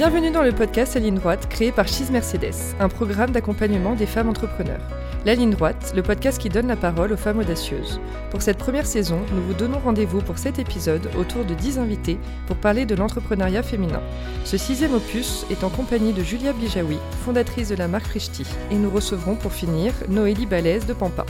Bienvenue 0.00 0.30
dans 0.30 0.42
le 0.42 0.52
podcast 0.52 0.94
La 0.94 1.00
Ligne 1.02 1.16
Droite, 1.16 1.46
créé 1.50 1.72
par 1.72 1.86
Cheese 1.86 2.10
Mercedes, 2.10 2.74
un 2.80 2.88
programme 2.88 3.32
d'accompagnement 3.32 3.94
des 3.94 4.06
femmes 4.06 4.30
entrepreneurs. 4.30 4.80
La 5.26 5.34
Ligne 5.34 5.50
Droite, 5.50 5.92
le 5.94 6.02
podcast 6.02 6.40
qui 6.40 6.48
donne 6.48 6.68
la 6.68 6.76
parole 6.76 7.12
aux 7.12 7.16
femmes 7.16 7.40
audacieuses. 7.40 8.00
Pour 8.30 8.40
cette 8.40 8.56
première 8.56 8.86
saison, 8.86 9.20
nous 9.34 9.42
vous 9.42 9.52
donnons 9.52 9.78
rendez-vous 9.78 10.22
pour 10.22 10.38
cet 10.38 10.58
épisode 10.58 11.10
autour 11.18 11.44
de 11.44 11.52
10 11.52 11.78
invités 11.78 12.18
pour 12.46 12.56
parler 12.56 12.86
de 12.86 12.94
l'entrepreneuriat 12.94 13.62
féminin. 13.62 14.00
Ce 14.46 14.56
sixième 14.56 14.94
opus 14.94 15.44
est 15.50 15.62
en 15.62 15.68
compagnie 15.68 16.14
de 16.14 16.22
Julia 16.22 16.54
Bijawi, 16.54 16.96
fondatrice 17.22 17.68
de 17.68 17.74
la 17.74 17.86
marque 17.86 18.06
Frishti. 18.06 18.46
Et 18.70 18.76
nous 18.76 18.90
recevrons 18.90 19.36
pour 19.36 19.52
finir 19.52 19.92
Noélie 20.08 20.46
Balèze 20.46 20.86
de 20.86 20.94
Pampa. 20.94 21.26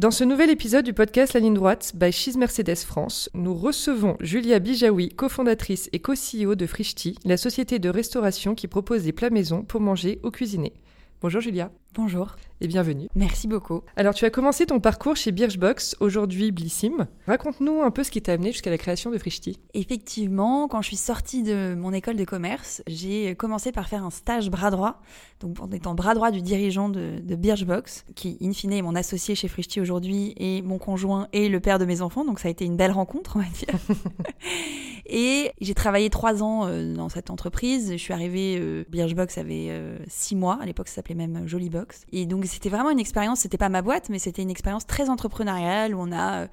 Dans 0.00 0.10
ce 0.10 0.24
nouvel 0.24 0.48
épisode 0.48 0.86
du 0.86 0.94
podcast 0.94 1.34
La 1.34 1.40
Ligne 1.40 1.52
Droite 1.52 1.92
by 1.94 2.10
Cheese 2.10 2.38
Mercedes 2.38 2.86
France, 2.86 3.28
nous 3.34 3.54
recevons 3.54 4.16
Julia 4.20 4.58
Bijawi, 4.58 5.10
cofondatrice 5.10 5.90
et 5.92 5.98
co-CEO 5.98 6.54
de 6.54 6.64
Frishti, 6.64 7.18
la 7.26 7.36
société 7.36 7.78
de 7.78 7.90
restauration 7.90 8.54
qui 8.54 8.66
propose 8.66 9.02
des 9.02 9.12
plats 9.12 9.28
maison 9.28 9.62
pour 9.62 9.82
manger 9.82 10.18
ou 10.24 10.30
cuisiner. 10.30 10.72
Bonjour 11.20 11.42
Julia. 11.42 11.70
Bonjour. 11.94 12.36
Et 12.62 12.68
bienvenue. 12.68 13.08
Merci 13.14 13.48
beaucoup. 13.48 13.80
Alors 13.96 14.12
tu 14.12 14.26
as 14.26 14.30
commencé 14.30 14.66
ton 14.66 14.80
parcours 14.80 15.16
chez 15.16 15.32
Birchbox, 15.32 15.96
aujourd'hui 15.98 16.52
Blissim. 16.52 17.08
Raconte-nous 17.26 17.80
un 17.80 17.90
peu 17.90 18.04
ce 18.04 18.10
qui 18.10 18.20
t'a 18.20 18.34
amené 18.34 18.52
jusqu'à 18.52 18.68
la 18.68 18.76
création 18.76 19.10
de 19.10 19.16
Frishti. 19.16 19.58
Effectivement, 19.72 20.68
quand 20.68 20.82
je 20.82 20.88
suis 20.88 20.96
sortie 20.96 21.42
de 21.42 21.74
mon 21.74 21.94
école 21.94 22.16
de 22.16 22.24
commerce, 22.24 22.82
j'ai 22.86 23.34
commencé 23.34 23.72
par 23.72 23.88
faire 23.88 24.04
un 24.04 24.10
stage 24.10 24.50
bras 24.50 24.70
droit, 24.70 25.00
donc 25.40 25.58
en 25.58 25.70
étant 25.70 25.94
bras 25.94 26.12
droit 26.12 26.30
du 26.30 26.42
dirigeant 26.42 26.90
de, 26.90 27.18
de 27.22 27.34
Birchbox, 27.34 28.04
qui 28.14 28.36
in 28.42 28.52
fine 28.52 28.74
est 28.74 28.82
mon 28.82 28.94
associé 28.94 29.34
chez 29.34 29.48
Frishti 29.48 29.80
aujourd'hui 29.80 30.34
et 30.36 30.60
mon 30.60 30.76
conjoint 30.76 31.28
et 31.32 31.48
le 31.48 31.60
père 31.60 31.78
de 31.78 31.86
mes 31.86 32.02
enfants, 32.02 32.26
donc 32.26 32.40
ça 32.40 32.48
a 32.48 32.50
été 32.50 32.66
une 32.66 32.76
belle 32.76 32.92
rencontre, 32.92 33.36
on 33.36 33.40
va 33.40 33.46
dire. 33.46 33.96
et 35.06 35.50
j'ai 35.62 35.74
travaillé 35.74 36.10
trois 36.10 36.42
ans 36.42 36.66
euh, 36.66 36.94
dans 36.94 37.08
cette 37.08 37.30
entreprise. 37.30 37.92
Je 37.92 37.96
suis 37.96 38.12
arrivée, 38.12 38.58
euh, 38.60 38.84
Birchbox 38.90 39.38
avait 39.38 39.68
euh, 39.70 39.96
six 40.08 40.36
mois, 40.36 40.58
à 40.60 40.66
l'époque 40.66 40.88
ça 40.88 40.96
s'appelait 40.96 41.14
même 41.14 41.48
Jolie 41.48 41.70
Box. 41.70 41.79
Et 42.12 42.26
donc 42.26 42.44
c'était 42.46 42.68
vraiment 42.68 42.90
une 42.90 43.00
expérience, 43.00 43.40
c'était 43.40 43.58
pas 43.58 43.68
ma 43.68 43.82
boîte, 43.82 44.08
mais 44.08 44.18
c'était 44.18 44.42
une 44.42 44.50
expérience 44.50 44.86
très 44.86 45.08
entrepreneuriale 45.08 45.94
où 45.94 45.98
on 46.00 46.12
a 46.12 46.42
euh, 46.42 46.46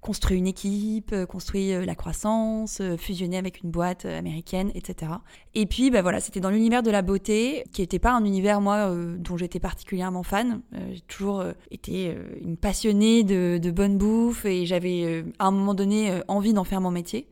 construit 0.00 0.38
une 0.38 0.46
équipe, 0.46 1.12
euh, 1.12 1.26
construit 1.26 1.72
euh, 1.72 1.84
la 1.84 1.94
croissance, 1.94 2.80
fusionné 2.98 3.36
avec 3.36 3.62
une 3.62 3.70
boîte 3.70 4.04
américaine, 4.04 4.70
etc. 4.74 5.12
Et 5.54 5.66
puis, 5.66 5.90
bah 5.90 6.02
voilà, 6.02 6.20
c'était 6.20 6.40
dans 6.40 6.50
l'univers 6.50 6.82
de 6.82 6.90
la 6.90 7.02
beauté, 7.02 7.64
qui 7.72 7.80
n'était 7.80 7.98
pas 7.98 8.12
un 8.12 8.24
univers, 8.24 8.60
moi, 8.60 8.94
dont 9.18 9.36
j'étais 9.36 9.60
particulièrement 9.60 10.22
fan. 10.22 10.60
J'ai 10.92 11.00
toujours 11.00 11.44
été 11.70 12.16
une 12.40 12.56
passionnée 12.56 13.24
de, 13.24 13.58
de 13.58 13.70
bonne 13.70 13.98
bouffe 13.98 14.44
et 14.44 14.66
j'avais, 14.66 15.24
à 15.38 15.46
un 15.46 15.50
moment 15.50 15.74
donné, 15.74 16.20
envie 16.28 16.52
d'en 16.52 16.64
faire 16.64 16.80
mon 16.80 16.92
métier. 16.92 17.28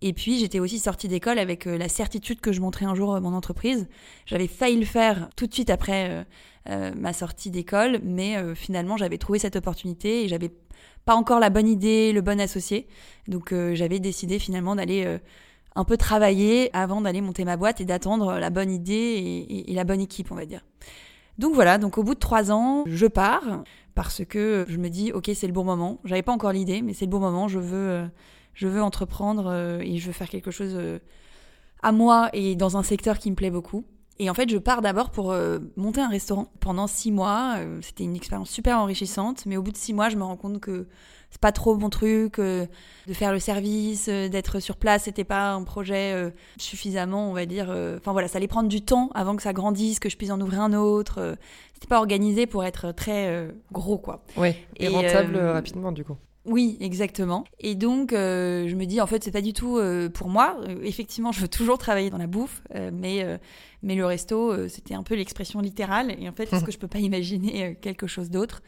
Et 0.00 0.12
puis 0.12 0.38
j'étais 0.38 0.60
aussi 0.60 0.78
sortie 0.78 1.08
d'école 1.08 1.38
avec 1.38 1.64
la 1.64 1.88
certitude 1.88 2.40
que 2.40 2.52
je 2.52 2.60
montrais 2.60 2.86
un 2.86 2.94
jour 2.94 3.20
mon 3.20 3.34
entreprise. 3.34 3.88
J'avais 4.26 4.46
failli 4.46 4.78
le 4.78 4.86
faire 4.86 5.28
tout 5.36 5.46
de 5.46 5.52
suite 5.52 5.70
après 5.70 6.24
euh, 6.70 6.92
ma 6.94 7.14
sortie 7.14 7.50
d'école, 7.50 7.98
mais 8.02 8.36
euh, 8.36 8.54
finalement 8.54 8.98
j'avais 8.98 9.16
trouvé 9.16 9.38
cette 9.38 9.56
opportunité 9.56 10.24
et 10.24 10.28
j'avais 10.28 10.50
pas 11.06 11.14
encore 11.14 11.40
la 11.40 11.48
bonne 11.48 11.66
idée, 11.66 12.12
le 12.12 12.20
bon 12.20 12.38
associé. 12.40 12.86
Donc 13.26 13.52
euh, 13.52 13.74
j'avais 13.74 14.00
décidé 14.00 14.38
finalement 14.38 14.76
d'aller 14.76 15.18
un 15.76 15.84
peu 15.84 15.96
travailler 15.96 16.68
avant 16.76 17.00
d'aller 17.00 17.22
monter 17.22 17.44
ma 17.46 17.56
boîte 17.56 17.80
et 17.80 17.86
d'attendre 17.86 18.38
la 18.38 18.50
bonne 18.50 18.70
idée 18.70 19.64
et, 19.66 19.72
la 19.72 19.84
bonne 19.84 20.00
équipe, 20.00 20.30
on 20.30 20.34
va 20.34 20.44
dire. 20.44 20.62
Donc 21.38 21.54
voilà, 21.54 21.78
donc 21.78 21.96
au 21.96 22.02
bout 22.02 22.14
de 22.14 22.20
trois 22.20 22.52
ans, 22.52 22.84
je 22.86 23.06
pars 23.06 23.62
parce 23.94 24.24
que 24.24 24.66
je 24.68 24.76
me 24.76 24.90
dis 24.90 25.10
ok 25.12 25.30
c'est 25.34 25.46
le 25.46 25.54
bon 25.54 25.64
moment. 25.64 26.00
J'avais 26.04 26.22
pas 26.22 26.32
encore 26.32 26.52
l'idée, 26.52 26.82
mais 26.82 26.92
c'est 26.92 27.06
le 27.06 27.10
bon 27.10 27.20
moment. 27.20 27.48
Je 27.48 27.60
veux, 27.60 28.10
je 28.58 28.66
veux 28.66 28.82
entreprendre 28.82 29.80
et 29.80 29.98
je 29.98 30.06
veux 30.06 30.12
faire 30.12 30.28
quelque 30.28 30.50
chose 30.50 30.76
à 31.82 31.92
moi 31.92 32.28
et 32.32 32.56
dans 32.56 32.76
un 32.76 32.82
secteur 32.82 33.18
qui 33.18 33.30
me 33.30 33.36
plaît 33.36 33.50
beaucoup. 33.50 33.84
Et 34.20 34.28
en 34.30 34.34
fait, 34.34 34.50
je 34.50 34.58
pars 34.58 34.82
d'abord 34.82 35.10
pour 35.10 35.30
euh, 35.30 35.58
monter 35.76 36.00
un 36.00 36.08
restaurant 36.08 36.48
pendant 36.60 36.86
six 36.88 37.12
mois. 37.12 37.54
Euh, 37.58 37.78
c'était 37.82 38.04
une 38.04 38.16
expérience 38.16 38.50
super 38.50 38.78
enrichissante, 38.78 39.46
mais 39.46 39.56
au 39.56 39.62
bout 39.62 39.70
de 39.70 39.76
six 39.76 39.92
mois, 39.92 40.08
je 40.08 40.16
me 40.16 40.24
rends 40.24 40.36
compte 40.36 40.58
que 40.58 40.88
c'est 41.30 41.40
pas 41.40 41.52
trop 41.52 41.76
mon 41.76 41.88
truc 41.88 42.38
euh, 42.38 42.66
de 43.06 43.12
faire 43.12 43.32
le 43.32 43.38
service, 43.38 44.08
d'être 44.08 44.58
sur 44.58 44.76
place. 44.76 45.04
C'était 45.04 45.24
pas 45.24 45.52
un 45.52 45.62
projet 45.62 46.32
suffisamment, 46.56 47.30
on 47.30 47.32
va 47.32 47.46
dire. 47.46 47.68
Enfin 47.96 48.12
voilà, 48.12 48.26
ça 48.26 48.38
allait 48.38 48.48
prendre 48.48 48.68
du 48.68 48.82
temps 48.82 49.10
avant 49.14 49.36
que 49.36 49.42
ça 49.42 49.52
grandisse, 49.52 50.00
que 50.00 50.08
je 50.08 50.16
puisse 50.16 50.30
en 50.30 50.40
ouvrir 50.40 50.62
un 50.62 50.72
autre. 50.72 51.36
c'était 51.74 51.86
pas 51.86 51.98
organisé 51.98 52.46
pour 52.46 52.64
être 52.64 52.90
très 52.92 53.48
gros, 53.70 53.98
quoi. 53.98 54.24
Oui, 54.36 54.54
et 54.76 54.88
rentable 54.88 55.38
rapidement, 55.38 55.92
du 55.92 56.04
coup. 56.04 56.16
Oui, 56.48 56.78
exactement. 56.80 57.44
Et 57.60 57.74
donc, 57.74 58.14
euh, 58.14 58.68
je 58.68 58.74
me 58.74 58.86
dis, 58.86 59.02
en 59.02 59.06
fait, 59.06 59.22
c'est 59.22 59.30
pas 59.30 59.42
du 59.42 59.52
tout 59.52 59.76
euh, 59.76 60.08
pour 60.08 60.28
moi. 60.28 60.56
Euh, 60.66 60.80
effectivement, 60.82 61.30
je 61.30 61.42
veux 61.42 61.48
toujours 61.48 61.76
travailler 61.76 62.08
dans 62.08 62.16
la 62.16 62.26
bouffe, 62.26 62.62
mais, 62.92 63.38
mais 63.82 63.94
le 63.94 64.06
resto, 64.06 64.66
c'était 64.68 64.94
un 64.94 65.02
peu 65.02 65.14
l'expression 65.14 65.60
littérale. 65.60 66.16
Et 66.18 66.28
en 66.28 66.32
fait, 66.32 66.50
est-ce 66.52 66.64
que 66.64 66.72
je 66.72 66.78
peux 66.78 66.88
pas 66.88 67.00
imaginer 67.00 67.76
quelque 67.76 68.06
chose 68.06 68.30
d'autre? 68.30 68.62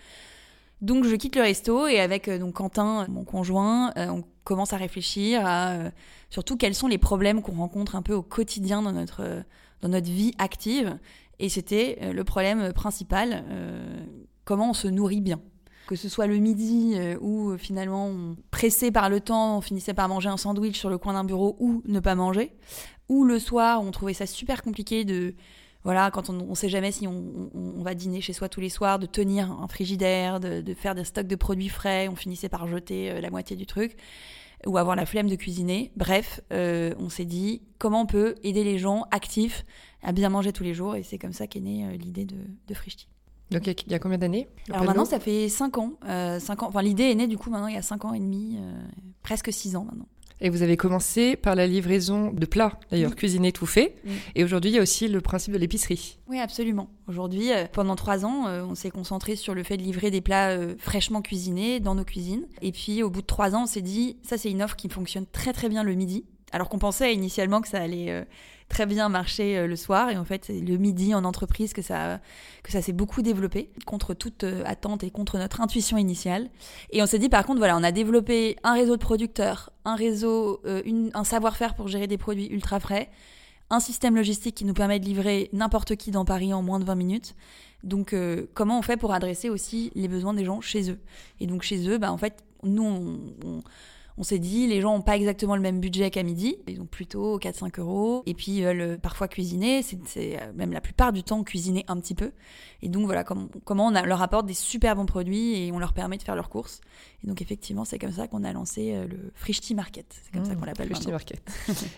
Donc, 0.82 1.04
je 1.04 1.14
quitte 1.16 1.36
le 1.36 1.42
resto 1.42 1.86
et 1.86 2.00
avec 2.00 2.28
donc 2.30 2.54
Quentin, 2.54 3.06
mon 3.08 3.24
conjoint, 3.24 3.92
on 3.96 4.24
commence 4.44 4.72
à 4.72 4.76
réfléchir 4.76 5.42
à 5.44 5.90
surtout 6.28 6.56
quels 6.56 6.74
sont 6.74 6.86
les 6.86 6.98
problèmes 6.98 7.42
qu'on 7.42 7.56
rencontre 7.56 7.96
un 7.96 8.02
peu 8.02 8.14
au 8.14 8.22
quotidien 8.22 8.82
dans 8.82 8.92
notre, 8.92 9.42
dans 9.80 9.88
notre 9.88 10.10
vie 10.10 10.34
active. 10.38 10.98
Et 11.38 11.48
c'était 11.48 12.12
le 12.12 12.24
problème 12.24 12.72
principal, 12.74 13.44
comment 14.44 14.70
on 14.70 14.74
se 14.74 14.88
nourrit 14.88 15.22
bien 15.22 15.40
que 15.90 15.96
ce 15.96 16.08
soit 16.08 16.28
le 16.28 16.36
midi 16.36 16.92
euh, 16.94 17.16
où 17.20 17.50
euh, 17.50 17.56
finalement, 17.56 18.12
pressé 18.52 18.92
par 18.92 19.10
le 19.10 19.18
temps, 19.18 19.58
on 19.58 19.60
finissait 19.60 19.92
par 19.92 20.08
manger 20.08 20.28
un 20.28 20.36
sandwich 20.36 20.78
sur 20.78 20.88
le 20.88 20.98
coin 20.98 21.14
d'un 21.14 21.24
bureau 21.24 21.56
ou 21.58 21.82
ne 21.84 21.98
pas 21.98 22.14
manger, 22.14 22.52
ou 23.08 23.24
le 23.24 23.40
soir, 23.40 23.82
on 23.82 23.90
trouvait 23.90 24.14
ça 24.14 24.24
super 24.24 24.62
compliqué 24.62 25.04
de 25.04 25.34
voilà, 25.82 26.12
quand 26.12 26.30
on 26.30 26.34
ne 26.34 26.54
sait 26.54 26.68
jamais 26.68 26.92
si 26.92 27.08
on, 27.08 27.82
va 27.82 27.94
dîner 27.94 28.20
chez 28.20 28.32
soi 28.32 28.48
tous 28.48 28.60
les 28.60 28.68
soirs, 28.68 29.00
de 29.00 29.06
tenir 29.06 29.50
un 29.50 29.66
frigidaire, 29.66 30.38
de, 30.38 30.74
faire 30.74 30.94
des 30.94 31.02
stocks 31.02 31.26
de 31.26 31.34
produits 31.34 31.70
frais, 31.70 32.06
on 32.06 32.14
finissait 32.14 32.50
par 32.50 32.68
jeter 32.68 33.10
euh, 33.10 33.20
la 33.20 33.30
moitié 33.30 33.56
du 33.56 33.66
truc, 33.66 33.96
ou 34.66 34.78
avoir 34.78 34.94
la 34.94 35.06
flemme 35.06 35.28
de 35.28 35.34
cuisiner. 35.34 35.90
Bref, 35.96 36.40
on 36.52 37.08
s'est 37.08 37.24
dit 37.24 37.62
comment 37.78 38.02
on 38.02 38.06
peut 38.06 38.36
aider 38.44 38.62
les 38.62 38.78
gens 38.78 39.06
actifs 39.10 39.64
à 40.04 40.12
bien 40.12 40.28
manger 40.28 40.52
tous 40.52 40.62
les 40.62 40.74
jours, 40.74 40.94
et 40.94 41.02
c'est 41.02 41.18
comme 41.18 41.32
ça 41.32 41.48
qu'est 41.48 41.60
née 41.60 41.98
l'idée 41.98 42.26
de, 42.26 42.36
de 42.68 42.74
donc 43.50 43.66
il 43.66 43.91
y 43.91 43.94
a 43.94 43.99
combien 43.99 44.19
d'années 44.19 44.49
Alors 44.71 44.84
maintenant 44.84 45.05
ça 45.05 45.21
fait 45.21 45.49
5 45.49 45.78
ans. 45.78 45.93
Euh, 46.09 46.38
ans. 46.38 46.56
Enfin 46.61 46.83
l'idée 46.83 47.05
est 47.05 47.15
née 47.15 47.27
du 47.27 47.37
coup 47.37 47.50
maintenant 47.50 47.66
il 47.66 47.75
y 47.75 47.78
a 47.78 47.83
5 47.83 48.05
ans 48.05 48.15
et 48.15 48.21
demi, 48.21 48.56
euh, 48.59 48.72
presque 49.22 49.53
6 49.53 49.77
ans 49.77 49.84
maintenant. 49.84 50.06
Et 50.43 50.49
vous 50.49 50.62
avez 50.62 50.78
commencé 50.78 51.37
par 51.37 51.55
la 51.55 51.66
livraison 51.66 52.33
de 52.33 52.47
plats, 52.47 52.81
d'ailleurs, 52.91 53.15
cuisinés 53.15 53.53
tout 53.53 53.66
fait. 53.66 53.97
Et 54.34 54.43
aujourd'hui, 54.43 54.71
il 54.71 54.75
y 54.75 54.78
a 54.78 54.83
aussi 54.83 55.06
le 55.06 55.21
principe 55.21 55.53
de 55.53 55.59
l'épicerie. 55.59 56.19
Oui, 56.28 56.38
absolument. 56.38 56.88
Aujourd'hui, 57.09 57.53
euh, 57.53 57.66
pendant 57.71 57.94
trois 57.94 58.25
ans, 58.25 58.47
on 58.47 58.75
s'est 58.75 58.88
concentré 58.88 59.37
sur 59.37 59.55
le 59.55 59.62
fait 59.62 59.77
de 59.77 59.82
livrer 59.82 60.11
des 60.11 60.22
plats 60.22 60.56
fraîchement 60.78 61.21
cuisinés 61.21 61.78
dans 61.78 61.94
nos 61.94 62.05
cuisines. 62.05 62.47
Et 62.62 62.72
puis, 62.72 63.03
au 63.03 63.11
bout 63.11 63.21
de 63.21 63.27
trois 63.27 63.55
ans, 63.55 63.65
on 63.65 63.67
s'est 63.67 63.82
dit, 63.82 64.17
ça, 64.22 64.38
c'est 64.38 64.50
une 64.50 64.62
offre 64.62 64.77
qui 64.77 64.88
fonctionne 64.88 65.27
très, 65.31 65.53
très 65.53 65.69
bien 65.69 65.82
le 65.82 65.93
midi. 65.93 66.25
Alors 66.53 66.71
qu'on 66.71 66.78
pensait 66.78 67.12
initialement 67.12 67.61
que 67.61 67.69
ça 67.69 67.78
allait 67.82 68.27
très 68.70 68.86
bien 68.86 69.10
marché 69.10 69.58
euh, 69.58 69.66
le 69.66 69.76
soir. 69.76 70.08
Et 70.08 70.16
en 70.16 70.25
fait, 70.25 70.47
c'est 70.47 70.60
le 70.60 70.78
midi 70.78 71.14
en 71.14 71.25
entreprise 71.25 71.75
que 71.75 71.82
ça, 71.82 72.20
que 72.62 72.72
ça 72.72 72.81
s'est 72.81 72.94
beaucoup 72.94 73.20
développé, 73.20 73.70
contre 73.84 74.14
toute 74.14 74.44
euh, 74.44 74.62
attente 74.64 75.05
et 75.05 75.11
contre 75.11 75.37
notre 75.37 75.61
intuition 75.61 75.99
initiale. 75.99 76.49
Et 76.90 77.02
on 77.02 77.06
s'est 77.06 77.19
dit, 77.19 77.28
par 77.28 77.44
contre, 77.44 77.58
voilà, 77.58 77.76
on 77.76 77.82
a 77.82 77.93
développé 77.93 78.56
un 78.62 78.72
réseau 78.72 78.96
de 78.96 79.02
producteurs, 79.02 79.70
un 79.84 79.96
réseau, 79.96 80.62
euh, 80.64 81.11
un 81.12 81.25
savoir-faire 81.25 81.75
pour 81.75 81.88
gérer 81.88 82.06
des 82.06 82.17
produits 82.17 82.46
ultra 82.46 82.81
frais, 82.81 83.11
un 83.69 83.81
système 83.81 84.17
logistique 84.17 84.55
qui 84.55 84.64
nous 84.64 84.75
permet 84.75 84.99
de 84.99 85.05
livrer 85.05 85.50
n'importe 85.52 85.96
qui 85.96 86.11
dans 86.11 86.25
Paris 86.25 86.55
en 86.55 86.62
moins 86.62 86.81
de 86.81 86.84
20 86.84 86.94
minutes. 86.94 87.34
Donc, 87.84 88.14
comment 88.52 88.78
on 88.78 88.82
fait 88.82 88.99
pour 88.99 89.14
adresser 89.14 89.49
aussi 89.49 89.90
les 89.94 90.08
besoins 90.08 90.34
des 90.34 90.44
gens 90.44 90.61
chez 90.61 90.90
eux? 90.90 90.99
Et 91.38 91.46
donc, 91.46 91.62
chez 91.62 91.88
eux, 91.88 91.96
bah, 91.96 92.12
en 92.12 92.19
fait, 92.19 92.44
nous, 92.62 92.82
on 92.82 93.20
on 93.46 93.62
s'est 94.22 94.38
dit, 94.38 94.67
les 94.67 94.81
gens 94.81 94.96
n'ont 94.96 95.02
pas 95.02 95.17
exactement 95.17 95.56
le 95.56 95.62
même 95.62 95.81
budget 95.81 96.11
qu'à 96.11 96.22
midi, 96.22 96.56
ils 96.69 96.81
ont 96.81 96.87
plutôt 96.87 97.38
4-5 97.38 97.81
euros, 97.81 98.22
et 98.26 98.34
puis 98.34 98.62
veulent 98.62 98.99
parfois 98.99 99.28
cuisiner, 99.28 99.82
c'est 99.82 100.38
même 100.55 100.72
la 100.72 100.81
plupart 100.81 101.12
du 101.12 101.22
temps 101.22 101.43
cuisiner 101.43 101.84
un 101.88 101.99
petit 101.99 102.14
peu. 102.14 102.32
Et 102.82 102.88
donc 102.88 103.05
voilà, 103.05 103.25
comment 103.25 103.87
on 103.87 103.90
leur 103.90 104.22
apporte 104.22 104.46
des 104.46 104.55
super 104.55 104.96
bons 104.96 105.06
produits 105.06 105.67
et 105.67 105.72
on 105.72 105.78
leur 105.78 105.93
permet 105.93 106.17
de 106.17 106.22
faire 106.22 106.37
leurs 106.37 106.49
courses. 106.49 106.81
Et 107.22 107.26
donc 107.26 107.43
effectivement, 107.43 107.84
c'est 107.84 107.99
comme 107.99 108.12
ça 108.12 108.28
qu'on 108.28 108.44
a 108.44 108.52
lancé 108.52 108.94
euh, 108.94 109.06
le 109.06 109.32
Frishti 109.34 109.75
Market. 109.75 110.06
C'est 110.22 110.32
comme 110.32 110.44
ça 110.44 110.55
mmh, 110.55 110.56
qu'on 110.56 110.64
l'appelle. 110.64 110.87
Frishti 110.87 111.11
Market. 111.11 111.43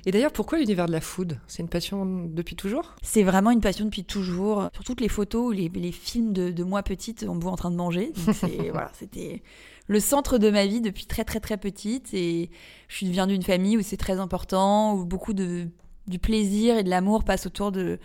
et 0.06 0.10
d'ailleurs, 0.10 0.32
pourquoi 0.32 0.58
l'univers 0.58 0.86
de 0.86 0.92
la 0.92 1.00
food? 1.00 1.38
C'est 1.46 1.62
une 1.62 1.68
passion 1.68 2.26
depuis 2.26 2.56
toujours? 2.56 2.96
C'est 3.02 3.22
vraiment 3.22 3.50
une 3.50 3.60
passion 3.60 3.84
depuis 3.84 4.04
toujours. 4.04 4.68
Sur 4.72 4.84
toutes 4.84 5.00
les 5.00 5.08
photos, 5.08 5.54
les, 5.54 5.68
les 5.68 5.92
films 5.92 6.32
de, 6.32 6.50
de, 6.50 6.64
moi 6.64 6.82
petite, 6.82 7.24
on 7.28 7.34
me 7.36 7.40
voit 7.40 7.52
en 7.52 7.56
train 7.56 7.70
de 7.70 7.76
manger. 7.76 8.12
voilà, 8.72 8.90
c'était 8.94 9.42
le 9.88 10.00
centre 10.00 10.38
de 10.38 10.50
ma 10.50 10.66
vie 10.66 10.80
depuis 10.80 11.06
très 11.06 11.24
très 11.24 11.40
très 11.40 11.56
petite. 11.56 12.14
Et 12.14 12.50
je 12.88 13.06
viens 13.06 13.26
d'une 13.26 13.42
famille 13.42 13.76
où 13.76 13.82
c'est 13.82 13.96
très 13.96 14.18
important, 14.18 14.94
où 14.94 15.04
beaucoup 15.04 15.32
de 15.32 15.68
du 16.08 16.18
plaisir 16.18 16.76
et 16.76 16.82
de 16.82 16.90
l'amour 16.90 17.24
passe 17.24 17.46
autour 17.46 17.72
de 17.72 17.98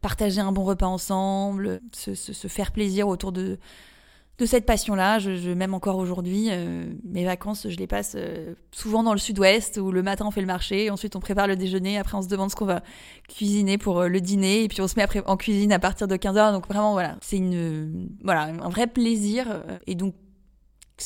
partager 0.00 0.40
un 0.40 0.52
bon 0.52 0.64
repas 0.64 0.86
ensemble, 0.86 1.80
se, 1.92 2.14
se, 2.14 2.48
faire 2.48 2.72
plaisir 2.72 3.08
autour 3.08 3.30
de, 3.30 3.58
de 4.38 4.46
cette 4.46 4.66
passion-là. 4.66 5.18
Je, 5.20 5.52
même 5.52 5.74
encore 5.74 5.98
aujourd'hui, 5.98 6.48
euh, 6.50 6.86
mes 7.04 7.24
vacances, 7.24 7.68
je 7.68 7.76
les 7.76 7.86
passe 7.86 8.14
euh, 8.16 8.54
souvent 8.72 9.02
dans 9.02 9.12
le 9.12 9.18
sud-ouest 9.18 9.78
où 9.78 9.92
le 9.92 10.02
matin 10.02 10.24
on 10.26 10.30
fait 10.30 10.40
le 10.40 10.46
marché, 10.46 10.90
ensuite 10.90 11.14
on 11.14 11.20
prépare 11.20 11.46
le 11.46 11.54
déjeuner, 11.54 11.98
après 11.98 12.16
on 12.16 12.22
se 12.22 12.28
demande 12.28 12.50
ce 12.50 12.56
qu'on 12.56 12.66
va 12.66 12.82
cuisiner 13.28 13.78
pour 13.78 14.00
euh, 14.00 14.08
le 14.08 14.20
dîner, 14.20 14.64
et 14.64 14.68
puis 14.68 14.80
on 14.80 14.88
se 14.88 14.96
met 14.96 15.02
après 15.02 15.22
en 15.26 15.36
cuisine 15.36 15.72
à 15.72 15.78
partir 15.78 16.08
de 16.08 16.16
15h. 16.16 16.52
Donc 16.52 16.66
vraiment, 16.66 16.92
voilà, 16.92 17.16
c'est 17.20 17.36
une, 17.36 18.08
voilà, 18.24 18.44
un 18.44 18.68
vrai 18.70 18.88
plaisir. 18.88 19.62
Et 19.86 19.94
donc 19.94 20.14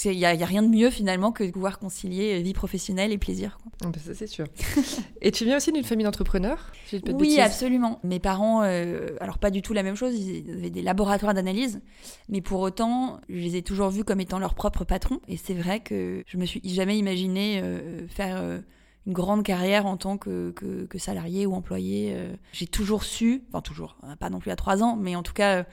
il 0.04 0.16
n'y 0.16 0.24
a, 0.24 0.30
a, 0.30 0.44
rien 0.44 0.62
de 0.62 0.68
mieux 0.68 0.90
finalement 0.90 1.32
que 1.32 1.44
de 1.44 1.50
pouvoir 1.50 1.78
concilier 1.78 2.40
vie 2.42 2.52
professionnelle 2.52 3.12
et 3.12 3.18
plaisir. 3.18 3.58
Ah 3.84 3.88
bah 3.88 3.98
ça 4.04 4.14
c'est 4.14 4.26
sûr. 4.26 4.46
et 5.22 5.30
tu 5.30 5.44
viens 5.44 5.56
aussi 5.56 5.72
d'une 5.72 5.84
famille 5.84 6.04
d'entrepreneurs 6.04 6.72
Oui, 7.14 7.40
absolument. 7.40 8.00
Mes 8.04 8.20
parents, 8.20 8.62
euh, 8.62 9.16
alors 9.20 9.38
pas 9.38 9.50
du 9.50 9.62
tout 9.62 9.72
la 9.72 9.82
même 9.82 9.96
chose, 9.96 10.14
ils 10.14 10.50
avaient 10.50 10.70
des 10.70 10.82
laboratoires 10.82 11.34
d'analyse, 11.34 11.80
mais 12.28 12.40
pour 12.40 12.60
autant, 12.60 13.20
je 13.28 13.36
les 13.36 13.56
ai 13.56 13.62
toujours 13.62 13.90
vus 13.90 14.04
comme 14.04 14.20
étant 14.20 14.38
leurs 14.38 14.54
propres 14.54 14.84
patrons. 14.84 15.20
Et 15.28 15.36
c'est 15.36 15.54
vrai 15.54 15.80
que 15.80 16.22
je 16.26 16.36
me 16.36 16.46
suis 16.46 16.60
jamais 16.64 16.98
imaginé 16.98 17.60
euh, 17.62 18.06
faire 18.08 18.38
euh, 18.40 18.60
une 19.06 19.12
grande 19.12 19.42
carrière 19.42 19.86
en 19.86 19.96
tant 19.96 20.18
que, 20.18 20.50
que, 20.50 20.98
salarié 20.98 21.46
ou 21.46 21.54
employé. 21.54 22.16
J'ai 22.52 22.66
toujours 22.66 23.04
su, 23.04 23.44
enfin 23.48 23.60
toujours, 23.60 23.96
pas 24.18 24.30
non 24.30 24.40
plus 24.40 24.50
à 24.50 24.56
trois 24.56 24.82
ans, 24.82 24.96
mais 24.96 25.14
en 25.14 25.22
tout 25.22 25.34
cas 25.34 25.64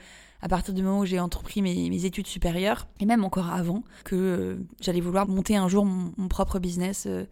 à 0.44 0.48
partir 0.48 0.74
du 0.74 0.82
moment 0.82 1.00
où 1.00 1.06
j'ai 1.06 1.20
entrepris 1.20 1.62
mes, 1.62 2.04
études 2.04 2.26
supérieures, 2.26 2.86
et 3.00 3.06
même 3.06 3.24
encore 3.24 3.50
avant, 3.50 3.82
que 4.04 4.14
euh, 4.14 4.56
j'allais 4.78 5.00
vouloir 5.00 5.26
monter 5.26 5.56
un 5.56 5.68
jour 5.68 5.86
mon, 5.86 6.28
propre 6.28 6.58
business 6.58 7.06
euh, 7.06 7.24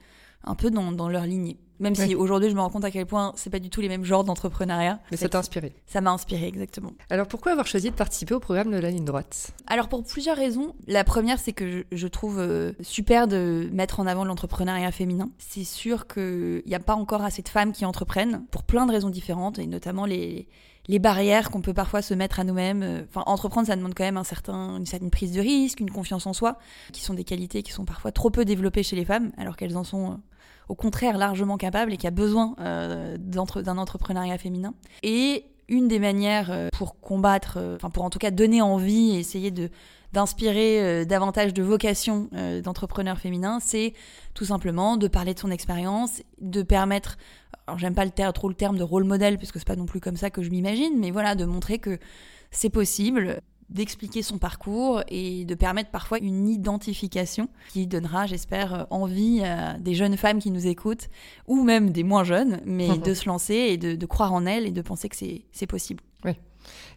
un 0.45 0.55
peu 0.55 0.71
dans, 0.71 0.93
dans, 0.93 1.11
leur 1.11 1.27
lignée. 1.27 1.59
Même 1.83 1.97
si 1.97 2.15
aujourd'hui 2.15 2.49
je 2.49 2.55
me 2.55 2.61
rends 2.61 2.71
compte 2.71 2.85
à 2.85 2.91
quel 2.91 3.07
point 3.07 3.33
c'est 3.37 3.51
pas 3.51 3.59
du 3.59 3.69
tout 3.69 3.81
les 3.81 3.89
mêmes 3.89 4.05
genres 4.05 4.23
d'entrepreneuriat. 4.23 5.01
Mais 5.11 5.17
ça 5.17 5.29
t'a 5.29 5.39
inspiré. 5.39 5.73
Ça 5.87 6.01
m'a 6.01 6.13
inspiré, 6.13 6.47
exactement. 6.47 6.93
Alors 7.11 7.27
pourquoi 7.27 7.53
avoir 7.53 7.67
choisi 7.67 7.91
de 7.91 7.97
participer 7.97 8.35
au 8.35 8.41
programme 8.41 8.71
de 8.71 8.79
la 8.79 8.91
ligne 8.91 9.05
droite? 9.05 9.53
Alors 9.67 9.89
pour 9.89 10.05
plusieurs 10.05 10.37
raisons. 10.37 10.75
La 10.87 11.03
première, 11.03 11.41
c'est 11.41 11.53
que 11.53 11.85
je, 11.91 12.07
trouve 12.07 12.39
euh, 12.39 12.73
super 12.83 13.27
de 13.27 13.69
mettre 13.73 13.99
en 13.99 14.07
avant 14.07 14.25
l'entrepreneuriat 14.25 14.93
féminin. 14.93 15.31
C'est 15.39 15.65
sûr 15.65 16.07
qu'il 16.07 16.63
n'y 16.67 16.75
a 16.75 16.81
pas 16.81 16.95
encore 16.95 17.23
assez 17.23 17.43
de 17.43 17.49
femmes 17.49 17.73
qui 17.73 17.85
entreprennent 17.85 18.45
pour 18.53 18.63
plein 18.63 18.87
de 18.87 18.93
raisons 18.93 19.11
différentes, 19.11 19.59
et 19.59 19.67
notamment 19.67 20.07
les 20.07 20.47
les 20.89 20.99
barrières 20.99 21.51
qu'on 21.51 21.61
peut 21.61 21.75
parfois 21.75 22.03
se 22.03 22.13
mettre 22.13 22.41
à 22.41 22.45
nous-mêmes. 22.45 23.05
Enfin, 23.09 23.23
entreprendre, 23.27 23.69
ça 23.69 23.77
demande 23.77 23.95
quand 23.95 24.05
même 24.05 24.17
un 24.17 24.25
certain, 24.25 24.79
une 24.79 24.87
certaine 24.87 25.11
prise 25.11 25.33
de 25.33 25.41
risque, 25.41 25.81
une 25.81 25.91
confiance 25.91 26.27
en 26.27 26.33
soi, 26.33 26.59
qui 26.93 27.03
sont 27.03 27.15
des 27.15 27.25
qualités 27.25 27.63
qui 27.63 27.73
sont 27.73 27.85
parfois 27.85 28.11
trop 28.11 28.31
peu 28.31 28.45
développées 28.45 28.83
chez 28.83 28.97
les 28.97 29.05
femmes, 29.05 29.31
alors 29.37 29.57
qu'elles 29.57 29.77
en 29.77 29.85
sont 29.85 30.11
euh, 30.11 30.15
au 30.73 30.75
contraire 30.75 31.19
largement 31.19 31.59
capables 31.59 31.93
et 31.93 31.99
qui 31.99 32.07
a 32.07 32.11
besoin 32.11 32.57
euh, 32.59 33.19
d'un 33.19 33.77
entrepreneuriat 33.77 34.39
féminin. 34.39 34.73
Et 35.03 35.45
une 35.69 35.87
des 35.87 35.99
manières 35.99 36.69
pour 36.77 36.99
combattre, 36.99 37.59
enfin 37.77 37.91
pour 37.91 38.05
en 38.05 38.11
tout 38.11 38.19
cas 38.19 38.31
donner 38.31 38.63
envie 38.63 39.15
et 39.15 39.19
essayer 39.19 39.51
de 39.51 39.71
d'inspirer 40.13 41.07
davantage 41.07 41.55
de 41.55 41.63
vocations 41.63 42.29
d'entrepreneurs 42.63 43.19
féminins, 43.19 43.61
c'est 43.61 43.95
tout 44.35 44.45
simplement 44.45 44.99
de 44.99 45.09
parler 45.09 45.33
de 45.33 45.39
son 45.39 45.51
expérience, 45.51 46.21
de 46.43 46.63
permettre 46.63 47.17
alors 47.67 47.79
j'aime 47.79 47.95
pas 47.95 48.05
le 48.05 48.33
trop 48.33 48.49
le 48.49 48.55
terme 48.55 48.77
de 48.77 48.83
rôle 48.83 49.05
modèle, 49.05 49.39
puisque 49.39 49.59
c'est 49.59 49.67
pas 49.67 49.77
non 49.77 49.87
plus 49.87 50.01
comme 50.01 50.17
ça 50.17 50.31
que 50.31 50.43
je 50.43 50.51
m'imagine, 50.51 50.99
mais 50.99 51.11
voilà, 51.11 51.35
de 51.35 51.45
montrer 51.45 51.79
que 51.79 51.99
c'est 52.51 52.71
possible, 52.71 53.41
d'expliquer 53.73 54.23
son 54.23 54.39
parcours 54.39 55.03
et 55.09 55.45
de 55.45 55.55
permettre 55.55 55.91
parfois 55.91 56.19
une 56.19 56.49
identification 56.49 57.49
qui 57.71 57.87
donnera, 57.87 58.27
j'espère, 58.27 58.87
envie 58.91 59.43
à 59.43 59.79
des 59.79 59.95
jeunes 59.95 60.17
femmes 60.17 60.39
qui 60.39 60.51
nous 60.51 60.67
écoutent, 60.67 61.09
ou 61.47 61.63
même 61.63 61.91
des 61.91 62.05
moins 62.05 62.25
jeunes, 62.25 62.61
mais 62.65 62.99
de 62.99 63.15
se 63.15 63.27
lancer 63.27 63.55
et 63.55 63.77
de, 63.77 63.95
de 63.95 64.07
croire 64.07 64.33
en 64.33 64.47
elles 64.47 64.67
et 64.67 64.73
de 64.73 64.83
penser 64.83 65.09
que 65.09 65.17
c'est 65.17 65.67
possible. 65.67 66.03
Oui. 66.25 66.33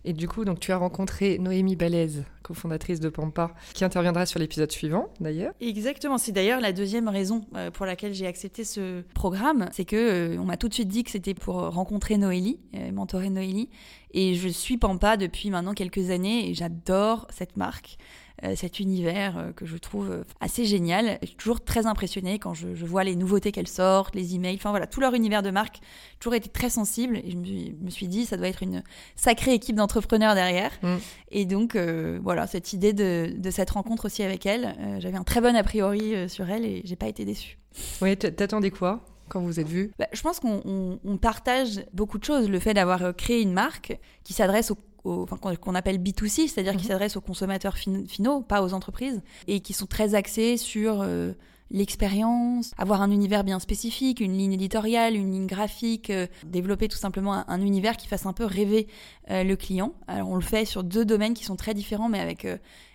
Et 0.04 0.14
du 0.14 0.28
coup, 0.28 0.46
donc 0.46 0.60
tu 0.60 0.72
as 0.72 0.78
rencontré 0.78 1.38
Noémie 1.40 1.76
Balèze, 1.76 2.24
cofondatrice 2.44 3.00
de 3.00 3.10
Pampa, 3.10 3.52
qui 3.74 3.84
interviendra 3.84 4.26
sur 4.26 4.40
l'épisode 4.40 4.72
suivant 4.72 5.10
d'ailleurs. 5.20 5.54
Exactement, 5.62 6.18
c'est 6.18 6.32
d'ailleurs 6.32 6.62
la 6.62 6.74
deuxième 6.74 7.08
raison 7.08 7.46
euh, 7.56 7.72
pour 7.72 7.86
laquelle 7.86 8.14
j'ai 8.14 8.28
accepté 8.28 8.64
ce 8.64 9.02
programme, 9.14 9.70
c'est 9.72 9.86
que 9.86 9.96
euh, 9.96 10.38
on 10.40 10.46
m'a 10.46 10.58
tout 10.58 10.70
de 10.70 10.74
suite 10.74 10.88
dit 10.88 11.04
que 11.04 11.12
c'était 11.12 11.34
pour 11.34 11.56
rencontrer 11.56 12.18
Noélie, 12.18 12.60
euh, 12.76 12.92
mentorer 12.92 13.30
Noélie, 13.30 13.70
et 14.14 14.36
je 14.36 14.48
suis 14.48 14.78
Pampa 14.78 15.18
depuis 15.18 15.50
maintenant 15.50 15.74
quelques 15.74 16.10
années 16.10 16.50
et 16.50 16.54
j'adore 16.54 17.28
cette 17.30 17.58
marque. 17.58 17.98
Euh, 18.44 18.54
cet 18.56 18.82
univers 18.82 19.38
euh, 19.38 19.52
que 19.54 19.66
je 19.66 19.78
trouve 19.78 20.12
euh, 20.12 20.24
assez 20.42 20.66
génial. 20.66 21.20
Je 21.22 21.28
suis 21.28 21.36
toujours 21.38 21.64
très 21.64 21.86
impressionnée 21.86 22.38
quand 22.38 22.54
je, 22.54 22.68
vois 22.86 23.06
les 23.06 23.16
nouveautés 23.16 23.54
qu'elles 23.54 23.68
sortent, 23.68 24.14
les 24.14 24.36
emails, 24.36 24.56
enfin 24.56 24.72
voilà, 24.72 24.88
tout 24.88 25.00
leur 25.00 25.14
univers 25.14 25.42
de 25.42 25.52
marque. 25.52 25.78
J'ai 25.78 26.18
toujours 26.20 26.34
été 26.34 26.50
très 26.50 26.70
sensible 26.70 27.16
et 27.18 27.32
je 27.32 27.38
me, 27.38 27.90
suis 27.90 28.10
dit, 28.10 28.26
ça 28.26 28.36
doit 28.36 28.50
être 28.50 28.62
une 28.62 28.84
sacrée 29.16 29.54
équipe 29.54 29.78
d'entrepreneurs 29.78 30.36
derrière. 30.36 30.72
Mm. 30.84 30.96
Et 31.32 31.46
donc, 31.46 31.78
voilà, 32.22 32.46
cette 32.46 32.74
idée 32.74 32.92
de, 32.92 33.34
cette 33.52 33.70
rencontre 33.70 34.06
aussi 34.06 34.22
avec 34.22 34.46
elle, 34.46 34.76
j'avais 35.00 35.18
un 35.18 35.24
très 35.24 35.40
bon 35.40 35.56
a 35.56 35.64
priori 35.64 36.30
sur 36.30 36.50
elle 36.50 36.66
et 36.66 36.82
j'ai 36.84 36.96
pas 36.96 37.08
été 37.08 37.24
déçue. 37.26 37.58
Oui, 38.02 38.18
t'attendais 38.18 38.72
quoi 38.72 39.06
quand 39.30 39.42
vous 39.42 39.60
êtes 39.60 39.68
vu 39.68 39.92
bah, 39.98 40.08
Je 40.14 40.22
pense 40.22 40.40
qu'on 40.40 41.20
partage 41.22 41.84
beaucoup 41.94 42.18
de 42.18 42.24
choses. 42.24 42.50
Le 42.50 42.60
fait 42.60 42.74
d'avoir 42.74 43.16
créé 43.16 43.42
une 43.42 43.54
marque 43.54 43.98
qui 44.24 44.34
s'adresse 44.34 44.72
qu'on 45.06 45.76
appelle 45.76 46.00
B2C, 46.00 46.48
c'est-à-dire 46.48 46.74
qui 46.74 46.86
mhm. 46.86 46.90
s'adressent 46.90 47.18
aux 47.18 47.22
consommateurs 47.22 47.78
finaux, 47.78 48.42
pas 48.42 48.64
aux 48.64 48.74
entreprises, 48.74 49.22
et 49.48 49.60
qui 49.60 49.74
sont 49.74 49.86
très 49.86 50.16
axés 50.16 50.58
sur 50.58 51.02
euh, 51.02 51.34
l'expérience, 51.70 52.72
avoir 52.78 53.02
un 53.02 53.12
univers 53.12 53.44
bien 53.44 53.60
spécifique, 53.60 54.20
une 54.20 54.38
ligne 54.38 54.54
éditoriale, 54.54 55.16
une 55.16 55.32
ligne 55.32 55.48
graphique, 55.48 56.10
euh, 56.10 56.28
développer 56.46 56.88
tout 56.88 56.98
simplement 56.98 57.48
un, 57.48 57.62
univers 57.62 57.98
qui 57.98 58.08
fasse 58.08 58.26
un 58.26 58.34
peu 58.34 58.46
rêver 58.46 58.88
euh, 59.30 59.44
le 59.44 59.56
client. 59.56 59.94
Alors 60.08 60.30
on 60.30 60.36
le 60.36 60.42
fait 60.42 60.66
sur 60.66 60.84
deux 60.84 61.06
domaines 61.06 61.34
qui 61.34 61.46
sont 61.46 61.56
très 61.56 61.74
différents, 61.74 62.10
mais 62.10 62.20
avec 62.20 62.48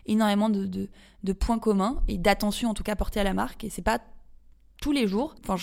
énormément 0.06 0.50
de, 0.50 0.66
de, 0.66 1.32
points 1.32 1.58
communs 1.58 2.02
et 2.08 2.18
d'attention 2.18 2.70
en 2.70 2.74
tout 2.74 2.82
cas 2.82 2.96
portée 2.96 3.20
à 3.20 3.24
la 3.24 3.34
marque. 3.34 3.64
Et 3.64 3.70
c'est 3.70 3.82
pas 3.82 4.00
tous 4.80 4.92
les 4.92 5.06
jours. 5.06 5.34
Enfin, 5.46 5.56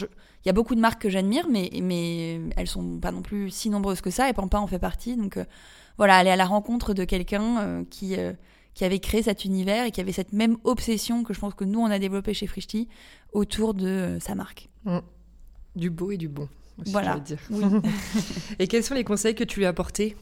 il 0.45 0.47
y 0.47 0.49
a 0.49 0.53
beaucoup 0.53 0.75
de 0.75 0.79
marques 0.79 1.01
que 1.01 1.09
j'admire, 1.09 1.47
mais, 1.49 1.71
mais 1.81 2.39
elles 2.55 2.67
sont 2.67 2.99
pas 2.99 3.11
non 3.11 3.23
plus 3.23 3.49
si 3.49 3.69
nombreuses 3.69 3.99
que 3.99 4.11
ça, 4.11 4.29
et 4.29 4.33
Pampa 4.33 4.59
en 4.59 4.67
fait 4.67 4.79
partie. 4.79 5.17
Donc 5.17 5.39
voilà, 5.97 6.17
aller 6.17 6.29
à 6.29 6.35
la 6.35 6.45
rencontre 6.45 6.93
de 6.93 7.03
quelqu'un 7.03 7.59
euh, 7.59 7.83
qui, 7.89 8.15
euh, 8.17 8.33
qui 8.73 8.85
avait 8.85 8.99
créé 8.99 9.23
cet 9.23 9.45
univers 9.45 9.85
et 9.85 9.91
qui 9.91 9.99
avait 9.99 10.11
cette 10.11 10.33
même 10.33 10.57
obsession 10.63 11.23
que 11.23 11.33
je 11.33 11.39
pense 11.39 11.53
que 11.53 11.63
nous, 11.63 11.79
on 11.79 11.85
a 11.85 11.99
développé 11.99 12.33
chez 12.33 12.47
Frishti 12.47 12.87
autour 13.33 13.73
de 13.73 13.87
euh, 13.87 14.19
sa 14.19 14.35
marque. 14.35 14.69
Mm. 14.85 14.99
Du 15.75 15.89
beau 15.89 16.11
et 16.11 16.17
du 16.17 16.27
bon. 16.27 16.47
voilà. 16.87 17.19
Dire. 17.19 17.39
et 18.59 18.67
quels 18.67 18.83
sont 18.83 18.95
les 18.95 19.03
conseils 19.03 19.35
que 19.35 19.43
tu 19.43 19.59
lui 19.59 19.65
as 19.65 19.69
apportés? 19.69 20.15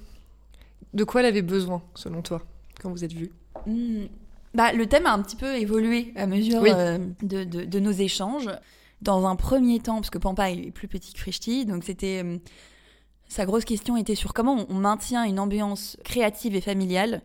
De 0.94 1.04
quoi 1.04 1.22
elle 1.22 1.28
avait 1.28 1.42
besoin, 1.42 1.84
selon 1.94 2.22
toi, 2.22 2.42
quand 2.82 2.90
vous 2.90 3.04
êtes 3.04 3.14
vus 3.14 3.32
mm. 3.68 4.06
bah, 4.54 4.72
Le 4.72 4.86
thème 4.86 5.06
a 5.06 5.14
un 5.14 5.22
petit 5.22 5.36
peu 5.36 5.56
évolué 5.56 6.14
à 6.16 6.26
mesure 6.26 6.62
de, 7.22 7.44
de, 7.44 7.80
nos 7.80 7.92
échanges. 7.92 8.50
Dans 9.02 9.28
un 9.28 9.36
premier 9.36 9.80
temps, 9.80 9.96
parce 9.96 10.10
que 10.10 10.18
Pampa 10.18 10.50
est 10.52 10.72
plus 10.72 10.88
petit 10.88 11.14
que 11.14 11.20
Frishti, 11.20 11.66
donc 11.66 11.84
c'était 11.84 12.24
sa 13.28 13.46
grosse 13.46 13.66
question 13.66 13.98
était 13.98 14.16
sur 14.16 14.34
comment 14.34 14.66
on 14.70 14.76
maintient 14.76 15.24
une 15.24 15.40
ambiance 15.40 15.98
créative 16.04 16.56
et 16.56 16.62
familiale 16.62 17.22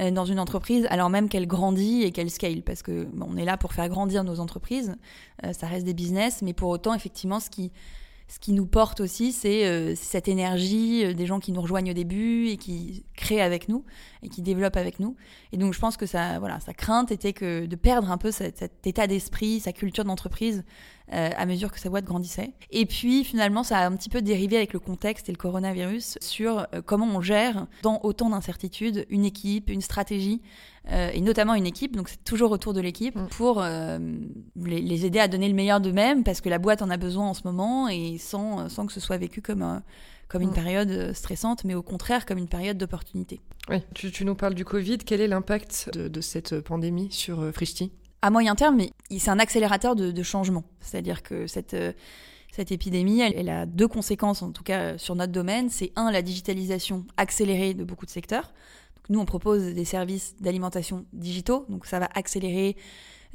euh, 0.00 0.10
dans 0.10 0.24
une 0.24 0.40
entreprise 0.40 0.86
alors 0.90 1.10
même 1.10 1.28
qu'elle 1.28 1.46
grandit 1.46 2.02
et 2.02 2.10
qu'elle 2.10 2.30
scale. 2.30 2.62
Parce 2.62 2.82
que 2.82 3.06
on 3.20 3.36
est 3.36 3.44
là 3.44 3.56
pour 3.56 3.72
faire 3.72 3.88
grandir 3.88 4.24
nos 4.24 4.40
entreprises 4.40 4.96
euh, 5.44 5.52
ça 5.52 5.66
reste 5.66 5.84
des 5.84 5.94
business 5.94 6.42
mais 6.42 6.52
pour 6.52 6.68
autant 6.70 6.94
effectivement 6.94 7.40
ce 7.40 7.50
qui 7.50 7.70
ce 8.26 8.40
qui 8.40 8.52
nous 8.52 8.64
porte 8.64 9.00
aussi 9.00 9.30
c'est 9.30 9.66
euh, 9.66 9.94
cette 9.94 10.26
énergie 10.26 11.14
des 11.14 11.26
gens 11.26 11.38
qui 11.38 11.52
nous 11.52 11.60
rejoignent 11.60 11.90
au 11.90 11.94
début 11.94 12.48
et 12.48 12.56
qui 12.56 13.04
créent 13.14 13.42
avec 13.42 13.68
nous 13.68 13.84
et 14.22 14.28
qui 14.28 14.42
développent 14.42 14.78
avec 14.78 14.98
nous. 14.98 15.14
Et 15.52 15.58
donc 15.58 15.74
je 15.74 15.78
pense 15.78 15.96
que 15.96 16.06
ça 16.06 16.40
voilà 16.40 16.58
sa 16.58 16.72
crainte 16.72 17.12
était 17.12 17.34
que 17.34 17.66
de 17.66 17.76
perdre 17.76 18.10
un 18.10 18.18
peu 18.18 18.32
cet, 18.32 18.86
état 18.86 19.06
d'esprit 19.06 19.60
sa 19.60 19.72
culture 19.72 20.04
d'entreprise 20.04 20.64
euh, 21.12 21.28
à 21.36 21.44
mesure 21.44 21.70
que 21.70 21.78
sa 21.78 21.90
boîte 21.90 22.06
grandissait. 22.06 22.54
Et 22.70 22.86
puis 22.86 23.24
finalement, 23.24 23.62
ça 23.62 23.76
a 23.76 23.86
un 23.86 23.94
petit 23.94 24.08
peu 24.08 24.22
dérivé 24.22 24.56
avec 24.56 24.72
le 24.72 24.78
contexte 24.78 25.28
et 25.28 25.32
le 25.32 25.36
coronavirus 25.36 26.16
sur 26.22 26.60
euh, 26.72 26.80
comment 26.84 27.06
on 27.06 27.20
gère 27.20 27.66
dans 27.82 28.00
autant 28.04 28.30
d'incertitudes 28.30 29.04
une 29.10 29.26
équipe, 29.26 29.68
une 29.68 29.82
stratégie, 29.82 30.40
euh, 30.90 31.10
et 31.12 31.20
notamment 31.20 31.54
une 31.54 31.66
équipe, 31.66 31.94
donc 31.94 32.08
c'est 32.08 32.24
toujours 32.24 32.52
autour 32.52 32.72
de 32.72 32.80
l'équipe, 32.80 33.16
mm. 33.16 33.26
pour 33.28 33.62
les, 33.62 34.80
les, 34.80 35.04
aider 35.04 35.18
à 35.18 35.28
donner 35.28 35.48
le 35.48 35.54
meilleur 35.54 35.78
d'eux-mêmes, 35.78 36.24
parce 36.24 36.40
que 36.40 36.48
la 36.48 36.58
boîte 36.58 36.80
en 36.80 36.88
a 36.88 36.96
besoin 36.96 37.28
en 37.28 37.34
ce 37.34 37.42
moment, 37.44 37.86
et 37.88 38.16
sans, 38.16 38.70
sans 38.70 38.86
que 38.86 38.92
ce 38.92 39.00
soit 39.00 39.18
vécu 39.18 39.42
comme 39.42 39.82
comme 40.26 40.40
une 40.40 40.50
mm. 40.50 40.54
période 40.54 41.12
stressante, 41.12 41.64
mais 41.64 41.74
au 41.74 41.82
contraire 41.82 42.24
comme 42.24 42.38
une 42.38 42.48
période 42.48 42.78
d'opportunité. 42.78 43.40
Oui, 43.68 43.82
tu, 43.94 44.24
nous 44.24 44.34
parles 44.34 44.54
du 44.54 44.64
Covid. 44.64 44.98
Quel 44.98 45.20
est 45.20 45.28
l'impact 45.28 45.90
de, 45.94 46.20
cette 46.22 46.60
pandémie 46.60 47.12
sur 47.12 47.52
Frishti? 47.52 47.92
À 48.24 48.30
moyen 48.30 48.54
terme, 48.54 48.80
c'est 49.10 49.28
un 49.28 49.38
accélérateur 49.38 49.94
de, 49.94 50.22
changement. 50.22 50.64
C'est-à-dire 50.80 51.22
que 51.22 51.46
cette, 51.46 51.74
euh, 51.74 51.92
cette 52.52 52.72
épidémie, 52.72 53.20
elle, 53.20 53.50
a 53.50 53.66
deux 53.66 53.86
conséquences, 53.86 54.40
en 54.40 54.50
tout 54.50 54.62
cas 54.62 54.80
euh, 54.80 54.96
sur 54.96 55.14
notre 55.14 55.30
domaine. 55.30 55.68
C'est 55.68 55.92
un, 55.94 56.10
la 56.10 56.22
digitalisation 56.22 57.04
accélérée 57.18 57.74
de 57.74 57.84
beaucoup 57.84 58.06
de 58.06 58.10
secteurs. 58.10 58.54
nous, 59.10 59.20
on 59.20 59.26
propose 59.26 59.74
des 59.74 59.84
services 59.84 60.36
d'alimentation 60.40 61.04
digitaux, 61.12 61.66
donc 61.68 61.84
ça 61.84 61.98
va 61.98 62.08
accélérer 62.14 62.76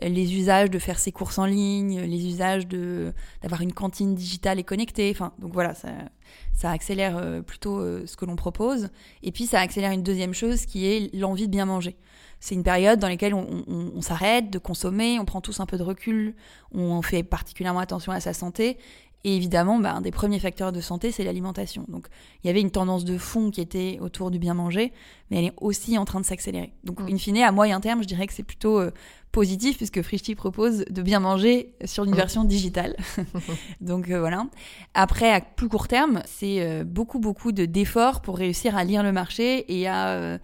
les 0.01 0.35
usages 0.35 0.69
de 0.69 0.79
faire 0.79 0.99
ses 0.99 1.11
courses 1.11 1.37
en 1.37 1.45
ligne, 1.45 2.01
les 2.01 2.25
usages 2.27 2.67
de 2.67 3.13
d'avoir 3.41 3.61
une 3.61 3.73
cantine 3.73 4.15
digitale 4.15 4.59
et 4.59 4.63
connectée. 4.63 5.11
Enfin, 5.11 5.33
donc 5.39 5.53
voilà, 5.53 5.73
ça, 5.73 6.69
accélère 6.69 7.17
euh, 7.17 7.41
plutôt 7.41 7.79
euh, 7.79 8.05
ce 8.05 8.15
que 8.15 8.25
l'on 8.25 8.35
propose. 8.35 8.89
Et 9.23 9.31
puis 9.31 9.45
ça 9.45 9.59
accélère 9.59 9.91
une 9.91 10.03
deuxième 10.03 10.33
chose 10.33 10.65
qui 10.65 10.85
est 10.85 11.13
l'envie 11.15 11.47
de 11.47 11.51
bien 11.51 11.65
manger. 11.65 11.95
C'est 12.39 12.55
une 12.55 12.63
période 12.63 12.99
dans 12.99 13.09
laquelle 13.09 13.33
on, 13.33 14.01
s'arrête 14.01 14.49
de 14.49 14.59
consommer, 14.59 15.19
on 15.19 15.25
prend 15.25 15.41
tous 15.41 15.59
un 15.59 15.65
peu 15.65 15.77
de 15.77 15.83
recul, 15.83 16.35
on 16.71 17.01
fait 17.01 17.21
particulièrement 17.21 17.81
attention 17.81 18.13
à 18.13 18.21
sa 18.21 18.31
santé. 18.33 18.77
Et 19.25 19.35
évidemment, 19.35 19.79
bah, 19.79 19.93
un 19.93 20.01
des 20.01 20.11
premiers 20.11 20.39
facteurs 20.39 20.71
de 20.71 20.79
santé, 20.79 21.11
c'est 21.11 21.25
l'alimentation. 21.25 21.83
Donc, 21.89 22.07
il 22.43 22.47
y 22.47 22.49
avait 22.49 22.61
une 22.61 22.71
tendance 22.71 23.03
de 23.03 23.17
fond 23.17 23.51
qui 23.51 23.59
était 23.59 23.97
autour 23.99 24.31
du 24.31 24.39
bien 24.39 24.53
manger, 24.53 24.93
mais 25.29 25.39
elle 25.39 25.45
est 25.45 25.53
aussi 25.57 25.97
en 25.97 26.05
train 26.05 26.21
de 26.21 26.25
s'accélérer. 26.25 26.73
Donc, 26.85 27.01
mm. 27.01 27.13
in 27.13 27.17
fine, 27.17 27.38
à 27.39 27.51
moyen 27.51 27.81
terme, 27.81 28.01
je 28.01 28.07
dirais 28.07 28.27
que 28.27 28.33
c'est 28.33 28.43
plutôt 28.43 28.79
euh, 28.79 28.91
positif 29.33 29.75
puisque 29.75 30.01
Frishti 30.01 30.35
propose 30.35 30.85
de 30.89 31.01
bien 31.01 31.19
manger 31.19 31.73
sur 31.83 32.05
une 32.05 32.15
version 32.15 32.45
digitale. 32.45 32.95
Donc 33.81 34.09
euh, 34.09 34.19
voilà. 34.21 34.47
Après, 34.93 35.33
à 35.33 35.41
plus 35.41 35.67
court 35.67 35.89
terme, 35.89 36.23
c'est 36.25 36.61
euh, 36.61 36.85
beaucoup 36.85 37.19
beaucoup 37.19 37.51
de 37.51 37.65
d'efforts 37.65 38.21
pour 38.21 38.38
réussir 38.38 38.77
à 38.77 38.85
lire 38.85 39.03
le 39.03 39.11
marché 39.11 39.65
et 39.79 39.88
à 39.88 40.39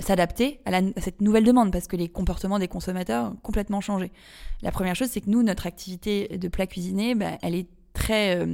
s'adapter 0.00 0.60
à, 0.66 0.72
cette 0.98 1.20
nouvelle 1.20 1.44
demande 1.44 1.70
parce 1.70 1.86
que 1.86 1.96
les 1.96 2.08
comportements 2.08 2.58
des 2.58 2.68
consommateurs 2.68 3.30
ont 3.30 3.36
complètement 3.36 3.80
changé. 3.80 4.10
La 4.62 4.72
première 4.72 4.96
chose, 4.96 5.08
c'est 5.08 5.20
que 5.20 5.30
nous, 5.30 5.44
notre 5.44 5.66
activité 5.66 6.36
de 6.36 6.48
plat 6.48 6.66
cuisiné, 6.66 7.14
bah, 7.14 7.38
elle 7.40 7.54
est 7.54 7.68
très 7.96 8.46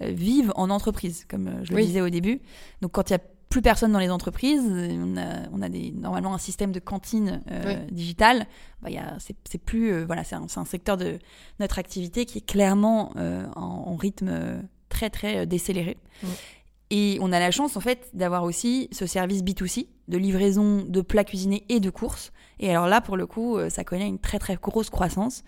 vive 0.00 0.52
en 0.56 0.70
entreprise, 0.70 1.24
comme 1.28 1.60
je 1.62 1.72
le 1.72 1.82
disais 1.82 2.00
au 2.00 2.10
début. 2.10 2.40
Donc 2.82 2.92
quand 2.92 3.10
il 3.10 3.12
y 3.12 3.16
a 3.16 3.20
plus 3.50 3.62
personne 3.62 3.92
dans 3.92 3.98
les 3.98 4.10
entreprises. 4.10 4.62
On 4.64 5.16
a, 5.16 5.48
on 5.52 5.60
a 5.60 5.68
des, 5.68 5.90
normalement 5.90 6.32
un 6.32 6.38
système 6.38 6.72
de 6.72 6.78
cantine 6.78 7.42
euh, 7.50 7.84
digitale. 7.90 8.46
Bah, 8.80 8.90
c'est 9.18 9.58
plus, 9.58 9.92
euh, 9.92 10.04
voilà, 10.06 10.24
c'est 10.24 10.36
un, 10.36 10.46
un, 10.54 10.64
secteur 10.64 10.96
de 10.96 11.18
notre 11.58 11.78
activité 11.78 12.24
qui 12.24 12.38
est 12.38 12.46
clairement 12.46 13.12
euh, 13.16 13.44
en, 13.56 13.96
rythme 13.96 14.62
très 14.88 15.10
très 15.10 15.46
décéléré. 15.46 15.98
Et 16.90 17.18
on 17.20 17.32
a 17.32 17.38
la 17.38 17.50
chance 17.50 17.76
en 17.76 17.80
fait 17.80 18.08
d'avoir 18.14 18.44
aussi 18.44 18.88
ce 18.92 19.06
service 19.06 19.42
B2C 19.42 19.88
de 20.08 20.16
livraison 20.16 20.84
de 20.84 21.00
plats 21.00 21.24
cuisinés 21.24 21.64
et 21.68 21.80
de 21.80 21.90
courses. 21.90 22.32
Et 22.60 22.70
alors 22.70 22.86
là, 22.86 23.00
pour 23.00 23.16
le 23.16 23.26
coup, 23.26 23.58
ça 23.68 23.84
connaît 23.84 24.08
une 24.08 24.18
très 24.18 24.38
très 24.38 24.56
grosse 24.56 24.90
croissance 24.90 25.44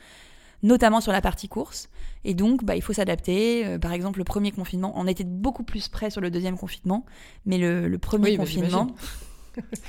notamment 0.63 1.01
sur 1.01 1.13
la 1.13 1.21
partie 1.21 1.49
course. 1.49 1.89
Et 2.25 2.35
donc, 2.35 2.65
bah, 2.65 2.77
il 2.77 2.83
faut 2.83 2.93
s'adapter. 2.93 3.67
Euh, 3.67 3.79
par 3.79 3.93
exemple, 3.93 4.19
le 4.19 4.25
premier 4.25 4.53
confinement, 4.53 4.93
on 4.97 5.07
était 5.07 5.25
beaucoup 5.25 5.65
plus 5.65 5.89
près 5.89 6.11
sur 6.11 6.21
le 6.21 6.31
deuxième 6.31 6.57
confinement, 6.57 7.05
mais 7.47 7.59
le, 7.59 7.97
premier 7.99 8.37
bah, 8.37 8.45
confinement. 8.45 8.89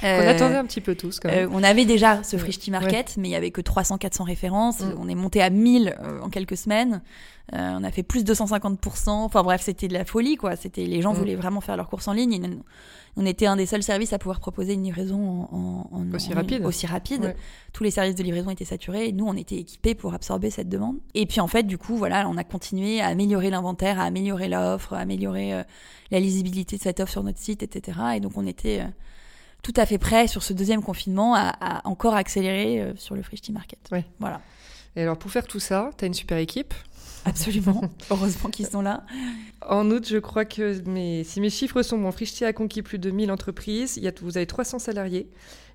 On 0.04 0.28
attendait 0.28 0.56
un 0.56 0.66
petit 0.66 0.82
peu 0.82 0.96
tous 0.96 1.20
quand 1.20 1.30
même. 1.30 1.48
Euh, 1.48 1.52
on 1.54 1.64
avait 1.64 1.86
déjà 1.86 2.24
ce 2.24 2.38
Frishti 2.38 2.72
Market, 2.72 3.16
mais 3.18 3.30
il 3.30 3.32
y 3.32 3.36
avait 3.36 3.52
que 3.52 3.62
300-400 3.62 4.24
références. 4.24 4.82
Mm. 4.82 4.96
On 5.00 5.08
est 5.08 5.16
monté 5.16 5.42
à 5.42 5.50
1000 5.50 5.96
euh, 6.00 6.22
en 6.22 6.30
quelques 6.30 6.58
semaines. 6.58 7.02
on 7.52 7.84
a 7.84 7.92
fait 7.92 8.04
plus 8.04 8.24
de 8.24 8.34
250%. 8.34 9.10
Enfin 9.10 9.44
bref, 9.44 9.62
c'était 9.62 9.88
de 9.88 9.94
la 9.94 10.06
folie 10.06 10.36
quoi. 10.36 10.56
C'était 10.56 10.86
les 10.86 11.02
gens 11.02 11.14
mm. 11.14 11.18
voulaient 11.18 11.36
vraiment 11.36 11.62
faire 11.62 11.78
leurs 11.78 11.90
courses 11.90 12.08
en 12.08 12.14
ligne 12.14 12.62
on 13.16 13.26
était 13.26 13.46
un 13.46 13.56
des 13.56 13.66
seuls 13.66 13.84
services 13.84 14.14
à 14.14 14.18
pouvoir 14.18 14.40
proposer 14.40 14.74
une 14.74 14.84
livraison 14.84 15.48
en, 15.52 16.12
aussi 16.14 16.34
rapide. 16.34 16.66
Aussi 16.66 16.88
rapide. 16.88 17.36
Tous 17.72 17.84
les 17.84 17.92
services 17.92 18.16
de 18.16 18.24
livraison 18.24 18.50
étaient 18.50 18.66
saturés. 18.66 19.08
Et 19.08 19.12
nous, 19.12 19.26
on 19.28 19.36
était 19.36 19.56
équipés 19.56 19.94
pour 19.94 20.14
absorber 20.14 20.50
cette 20.50 20.70
demande. 20.70 20.98
Et 21.14 21.26
puis 21.28 21.40
en 21.40 21.48
fait, 21.48 21.64
du 21.64 21.78
coup, 21.78 21.96
voilà, 21.96 22.28
on 22.28 22.38
a 22.38 22.44
continué 22.44 23.02
à 23.02 23.08
améliorer 23.08 23.52
l'inventaire, 23.52 24.00
à 24.00 24.04
améliorer 24.04 24.50
l'offre, 24.50 24.94
à 24.94 25.00
améliorer 25.00 25.54
euh, 25.54 25.64
la 26.10 26.20
lisibilité 26.20 26.78
de 26.78 26.82
cette 26.82 27.00
offre 27.00 27.12
sur 27.12 27.24
notre 27.24 27.40
site, 27.40 27.62
etc. 27.62 28.00
Et 28.16 28.20
donc 28.20 28.32
on 28.36 28.48
était 28.48 28.82
euh, 28.82 28.88
tout 29.64 29.74
à 29.78 29.86
fait 29.86 29.98
prêt 29.98 30.28
sur 30.28 30.44
ce 30.44 30.54
deuxième 30.54 30.84
confinement 30.84 31.34
à, 31.36 31.82
encore 31.86 32.14
accélérer 32.14 32.82
euh, 32.82 32.94
sur 32.96 33.16
le 33.16 33.24
Frishti 33.24 33.52
Market. 33.52 33.80
Voilà. 34.20 34.42
Et 34.96 35.02
alors 35.02 35.18
pour 35.18 35.32
faire 35.32 35.48
tout 35.48 35.60
ça, 35.60 35.90
tu 35.98 36.06
as 36.06 36.08
une 36.08 36.14
super 36.14 36.38
équipe 36.38 36.74
Absolument. 37.26 37.82
Heureusement 38.12 38.50
qu'ils 38.50 38.68
sont 38.68 38.82
là. 38.82 39.06
En 39.66 39.90
août, 39.90 40.06
je 40.10 40.18
crois 40.18 40.44
que 40.44 40.74
si 41.24 41.40
mes 41.40 41.50
chiffres 41.50 41.82
sont 41.82 41.98
bons, 41.98 42.12
Frichti 42.12 42.44
a 42.44 42.52
conquis 42.52 42.82
plus 42.82 43.00
de 43.00 43.12
1000 43.12 43.32
entreprises. 43.32 43.96
Il 43.96 44.04
y 44.04 44.10
a, 44.10 44.12
vous 44.22 44.36
avez 44.36 44.46
300 44.46 44.80
salariés. 44.80 45.30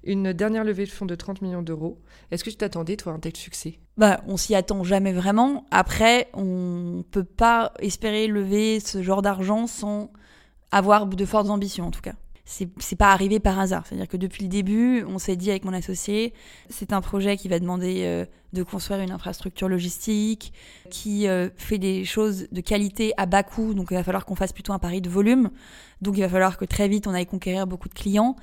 Une 0.05 0.35
dernière 0.35 0.63
levée 0.63 0.85
de 0.85 0.91
fonds 0.91 1.07
de 1.07 1.15
30 1.15 1.41
millions 1.41 1.63
d'euros. 1.63 1.99
Est-ce 2.31 2.45
que 2.45 2.51
tu 2.51 2.57
t'attendais, 2.57 2.97
toi, 2.97 3.13
à 3.13 3.17
un 3.17 3.19
tel 3.19 3.35
succès? 3.35 3.79
Bah, 3.97 4.21
On 4.27 4.37
s'y 4.37 4.55
attend 4.55 4.85
jamais 4.85 5.15
vraiment. 5.15 5.65
Après, 5.71 6.29
on 6.35 6.99
ne 6.99 7.03
peut 7.03 7.25
pas 7.25 7.73
espérer 7.81 8.27
lever 8.27 8.79
ce 8.81 9.03
genre 9.03 9.23
d'argent 9.23 9.67
sans 9.67 10.13
avoir 10.71 11.07
de 11.07 11.25
fortes 11.25 11.49
ambitions, 11.49 11.87
en 11.87 11.91
tout 11.91 12.03
cas 12.03 12.13
c'est 12.49 12.97
pas 12.97 13.13
arrivé 13.13 13.41
par 13.41 13.59
hasard. 13.59 13.87
C'est-à-dire 13.87 14.09
que 14.09 14.17
depuis 14.17 14.45
le 14.45 14.49
début, 14.49 15.05
on 15.07 15.19
s'est 15.19 15.37
dit 15.37 15.51
avec 15.51 15.67
mon 15.67 15.75
associé, 15.75 16.33
c'est 16.71 16.95
un 16.95 17.03
projet 17.03 17.37
qui 17.37 17.47
va 17.47 17.59
demander 17.59 18.05
euh, 18.05 18.25
de 18.55 18.63
construire 18.63 19.01
une 19.01 19.11
infrastructure 19.11 19.69
logistique, 19.69 20.55
qui 20.89 21.29
euh, 21.29 21.51
fait 21.57 21.77
des 21.77 22.07
choses 22.07 22.47
de 22.51 22.61
qualité 22.63 23.13
à 23.19 23.27
bas 23.27 23.43
coût, 23.43 23.75
donc 23.75 23.89
il 23.91 23.95
va 23.95 24.03
falloir 24.03 24.25
qu'on 24.25 24.35
fasse 24.35 24.55
plutôt 24.55 24.73
un 24.73 24.79
pari 24.79 25.03
de 25.03 25.11
volume. 25.11 25.51
Donc 26.01 26.17
il 26.17 26.23
va 26.23 26.29
falloir 26.31 26.57
que 26.57 26.65
très 26.65 26.89
vite 26.89 27.07
on 27.07 27.13
aille 27.13 27.27
conquérir 27.27 27.67
beaucoup 27.67 27.91
de 27.91 27.95
clients. 27.95 28.35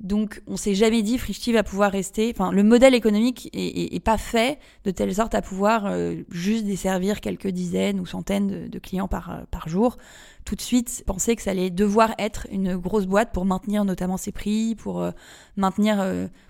Donc, 0.00 0.42
on 0.46 0.56
s'est 0.56 0.74
jamais 0.74 1.02
dit 1.02 1.18
Frishti 1.18 1.52
va 1.52 1.64
pouvoir 1.64 1.90
rester. 1.90 2.32
Enfin, 2.32 2.52
le 2.52 2.62
modèle 2.62 2.94
économique 2.94 3.50
est, 3.52 3.98
pas 4.04 4.16
fait 4.16 4.60
de 4.84 4.92
telle 4.92 5.12
sorte 5.12 5.34
à 5.34 5.42
pouvoir 5.42 5.86
euh, 5.86 6.22
juste 6.30 6.64
desservir 6.64 7.20
quelques 7.20 7.48
dizaines 7.48 7.98
ou 7.98 8.06
centaines 8.06 8.68
de, 8.68 8.78
clients 8.78 9.08
par, 9.08 9.30
euh, 9.30 9.40
par 9.50 9.68
jour. 9.68 9.96
Tout 10.44 10.54
de 10.54 10.60
suite, 10.60 11.02
penser 11.04 11.34
que 11.34 11.42
ça 11.42 11.50
allait 11.50 11.68
devoir 11.68 12.14
être 12.18 12.46
une 12.50 12.76
grosse 12.76 13.06
boîte 13.06 13.32
pour 13.32 13.44
maintenir 13.44 13.84
notamment 13.84 14.16
ses 14.16 14.30
prix, 14.30 14.76
pour 14.76 15.02
euh, 15.02 15.10
maintenir, 15.56 16.02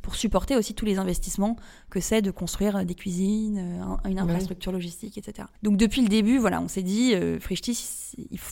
pour 0.02 0.14
supporter 0.14 0.54
aussi 0.54 0.74
tous 0.74 0.84
les 0.84 0.98
investissements 0.98 1.56
que 1.90 1.98
c'est 1.98 2.22
de 2.22 2.30
construire 2.30 2.84
des 2.84 2.94
cuisines, 2.94 3.82
une 4.04 4.18
infrastructure 4.20 4.70
logistique, 4.70 5.18
etc. 5.18 5.48
Donc, 5.64 5.78
depuis 5.78 6.02
le 6.02 6.08
début, 6.08 6.38
voilà, 6.38 6.60
on 6.60 6.68
s'est 6.68 6.82
dit 6.82 7.14
Frishti, 7.40 7.76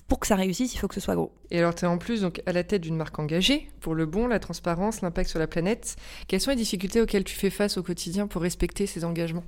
pour 0.08 0.18
que 0.18 0.26
ça 0.26 0.34
réussisse, 0.34 0.74
il 0.74 0.78
faut 0.78 0.88
que 0.88 0.96
ce 0.96 1.00
soit 1.00 1.14
gros. 1.14 1.32
Et 1.52 1.60
alors, 1.60 1.76
tu 1.76 1.84
es 1.84 1.88
en 1.88 1.98
plus 1.98 2.22
donc 2.22 2.42
à 2.46 2.52
la 2.52 2.64
tête 2.64 2.82
d'une 2.82 2.96
marque 2.96 3.18
engagée 3.18 3.70
pour 3.80 3.94
le 3.94 4.06
bon, 4.06 4.26
la 4.26 4.40
transparence 4.40 4.85
l'impact 5.02 5.30
sur 5.30 5.38
la 5.38 5.46
planète. 5.46 5.96
Quelles 6.28 6.40
sont 6.40 6.50
les 6.50 6.56
difficultés 6.56 7.00
auxquelles 7.00 7.24
tu 7.24 7.34
fais 7.34 7.50
face 7.50 7.76
au 7.76 7.82
quotidien 7.82 8.26
pour 8.26 8.42
respecter 8.42 8.86
ces 8.86 9.04
engagements? 9.04 9.44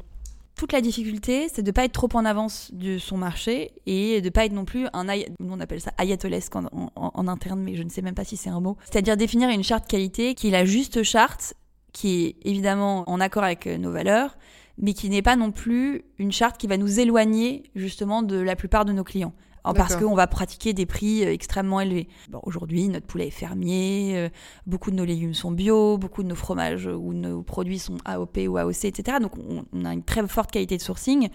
Toute 0.56 0.72
la 0.72 0.80
difficulté, 0.80 1.48
c'est 1.48 1.62
de 1.62 1.68
ne 1.68 1.72
pas 1.72 1.84
être 1.84 1.92
trop 1.92 2.08
en 2.14 2.24
avance 2.24 2.70
de 2.72 2.98
son 2.98 3.16
marché 3.16 3.70
et 3.86 4.20
de 4.20 4.26
ne 4.26 4.30
pas 4.30 4.44
être 4.44 4.52
non 4.52 4.64
plus 4.64 4.88
un, 4.92 5.06
on 5.40 5.60
appelle 5.60 5.80
ça 5.80 5.92
ayatolesque 5.98 6.56
en, 6.56 7.28
interne, 7.28 7.60
mais 7.60 7.76
je 7.76 7.84
ne 7.84 7.88
sais 7.88 8.02
même 8.02 8.16
pas 8.16 8.24
si 8.24 8.36
c'est 8.36 8.50
un 8.50 8.60
mot. 8.60 8.76
C'est-à-dire 8.90 9.16
définir 9.16 9.50
une 9.50 9.62
charte 9.62 9.88
qualité 9.88 10.34
qui 10.34 10.48
est 10.48 10.50
la 10.50 10.64
juste 10.64 11.04
charte, 11.04 11.54
qui 11.92 12.24
est 12.24 12.36
évidemment 12.42 13.08
en 13.08 13.20
accord 13.20 13.44
avec 13.44 13.66
nos 13.66 13.92
valeurs, 13.92 14.36
mais 14.78 14.94
qui 14.94 15.08
n'est 15.10 15.22
pas 15.22 15.36
non 15.36 15.52
plus 15.52 16.04
une 16.18 16.32
charte 16.32 16.58
qui 16.58 16.66
va 16.66 16.76
nous 16.76 16.98
éloigner 16.98 17.62
justement 17.76 18.22
de 18.22 18.36
la 18.36 18.56
plupart 18.56 18.84
de 18.84 18.92
nos 18.92 19.04
clients 19.04 19.34
parce 19.74 19.96
qu'on 19.96 20.14
va 20.14 20.26
pratiquer 20.26 20.72
des 20.72 20.86
prix 20.86 21.24
euh, 21.24 21.32
extrêmement 21.32 21.80
élevés. 21.80 22.08
Aujourd'hui, 22.42 22.88
notre 22.88 23.06
poulet 23.06 23.28
est 23.28 23.30
fermier, 23.30 24.14
euh, 24.16 24.28
beaucoup 24.66 24.90
de 24.90 24.96
nos 24.96 25.04
légumes 25.04 25.34
sont 25.34 25.50
bio, 25.50 25.98
beaucoup 25.98 26.22
de 26.22 26.28
nos 26.28 26.34
fromages 26.34 26.86
ou 26.86 27.12
nos 27.12 27.42
produits 27.42 27.78
sont 27.78 27.98
AOP 28.04 28.38
ou 28.48 28.56
AOC, 28.56 28.84
etc. 28.84 29.18
Donc 29.20 29.32
on 29.72 29.84
a 29.84 29.92
une 29.92 30.02
très 30.02 30.26
forte 30.26 30.50
qualité 30.50 30.76
de 30.76 30.82
sourcing. 30.82 31.28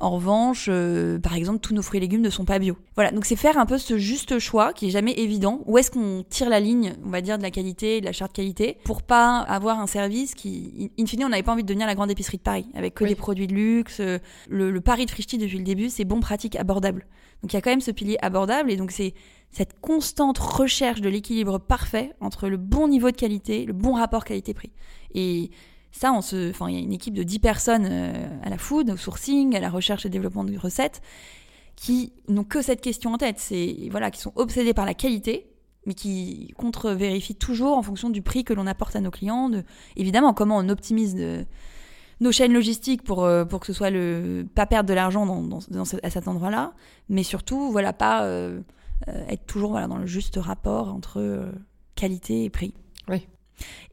En 0.00 0.10
revanche, 0.10 0.66
euh, 0.70 1.18
par 1.18 1.34
exemple, 1.34 1.58
tous 1.58 1.74
nos 1.74 1.82
fruits 1.82 1.98
et 1.98 2.00
légumes 2.00 2.20
ne 2.20 2.30
sont 2.30 2.44
pas 2.44 2.58
bio. 2.58 2.76
Voilà, 2.94 3.10
donc 3.10 3.24
c'est 3.24 3.36
faire 3.36 3.58
un 3.58 3.66
peu 3.66 3.78
ce 3.78 3.98
juste 3.98 4.38
choix 4.38 4.72
qui 4.72 4.86
est 4.86 4.90
jamais 4.90 5.12
évident. 5.12 5.60
Où 5.66 5.76
est-ce 5.76 5.90
qu'on 5.90 6.24
tire 6.28 6.48
la 6.48 6.60
ligne, 6.60 6.94
on 7.04 7.10
va 7.10 7.20
dire, 7.20 7.36
de 7.36 7.42
la 7.42 7.50
qualité, 7.50 8.00
de 8.00 8.06
la 8.06 8.12
charte 8.12 8.32
qualité, 8.32 8.78
pour 8.84 9.02
pas 9.02 9.38
avoir 9.40 9.80
un 9.80 9.88
service 9.88 10.34
qui, 10.34 10.92
in 10.98 11.06
fine, 11.06 11.24
on 11.24 11.28
n'avait 11.30 11.42
pas 11.42 11.52
envie 11.52 11.64
de 11.64 11.68
devenir 11.68 11.86
la 11.86 11.96
grande 11.96 12.10
épicerie 12.10 12.38
de 12.38 12.42
Paris, 12.42 12.66
avec 12.74 12.94
que 12.94 13.04
des 13.04 13.16
produits 13.16 13.48
de 13.48 13.54
luxe. 13.54 14.00
Le, 14.00 14.70
le 14.70 14.80
pari 14.80 15.06
de 15.06 15.10
Frichti 15.10 15.36
depuis 15.36 15.58
le 15.58 15.64
début, 15.64 15.88
c'est 15.88 16.04
bon, 16.04 16.20
pratique, 16.20 16.54
abordable. 16.54 17.06
Donc 17.42 17.52
il 17.52 17.56
y 17.56 17.58
a 17.58 17.60
quand 17.60 17.70
même 17.70 17.80
ce 17.80 17.90
pilier 17.90 18.18
abordable 18.20 18.70
et 18.70 18.76
donc 18.76 18.90
c'est 18.90 19.14
cette 19.50 19.80
constante 19.80 20.38
recherche 20.38 21.00
de 21.00 21.08
l'équilibre 21.08 21.58
parfait 21.58 22.12
entre 22.20 22.48
le 22.48 22.56
bon 22.56 22.88
niveau 22.88 23.10
de 23.10 23.16
qualité, 23.16 23.64
le 23.64 23.72
bon 23.72 23.94
rapport 23.94 24.24
qualité-prix. 24.24 24.72
Et 25.14 25.50
ça, 25.92 26.12
enfin, 26.12 26.68
il 26.68 26.74
y 26.74 26.76
a 26.76 26.80
une 26.80 26.92
équipe 26.92 27.14
de 27.14 27.22
10 27.22 27.38
personnes 27.38 27.86
à 28.42 28.50
la 28.50 28.58
food, 28.58 28.90
au 28.90 28.96
sourcing, 28.96 29.56
à 29.56 29.60
la 29.60 29.70
recherche 29.70 30.06
et 30.06 30.08
développement 30.08 30.44
de 30.44 30.56
recettes, 30.56 31.00
qui 31.76 32.12
n'ont 32.28 32.44
que 32.44 32.62
cette 32.62 32.80
question 32.80 33.14
en 33.14 33.18
tête. 33.18 33.38
C'est 33.38 33.88
voilà, 33.90 34.10
qui 34.10 34.20
sont 34.20 34.32
obsédés 34.36 34.74
par 34.74 34.86
la 34.86 34.94
qualité, 34.94 35.50
mais 35.86 35.94
qui 35.94 36.52
contre-vérifient 36.56 37.36
toujours 37.36 37.76
en 37.78 37.82
fonction 37.82 38.10
du 38.10 38.22
prix 38.22 38.44
que 38.44 38.52
l'on 38.52 38.66
apporte 38.66 38.96
à 38.96 39.00
nos 39.00 39.10
clients. 39.10 39.48
De, 39.48 39.64
évidemment, 39.96 40.34
comment 40.34 40.58
on 40.58 40.68
optimise 40.68 41.14
de, 41.14 41.46
nos 42.20 42.32
chaînes 42.32 42.52
logistiques 42.52 43.02
pour, 43.02 43.24
euh, 43.24 43.44
pour 43.44 43.60
que 43.60 43.66
ce 43.66 43.72
soit 43.72 43.90
le 43.90 44.46
pas 44.54 44.66
perdre 44.66 44.88
de 44.88 44.94
l'argent 44.94 45.26
à 46.02 46.10
cet 46.10 46.28
endroit-là, 46.28 46.72
mais 47.08 47.22
surtout 47.22 47.70
voilà 47.70 47.92
pas 47.92 48.24
euh, 48.24 48.60
euh, 49.08 49.26
être 49.28 49.46
toujours 49.46 49.70
voilà 49.70 49.86
dans 49.86 49.98
le 49.98 50.06
juste 50.06 50.36
rapport 50.36 50.92
entre 50.92 51.52
qualité 51.94 52.44
et 52.44 52.50
prix. 52.50 52.74
Oui. 53.08 53.26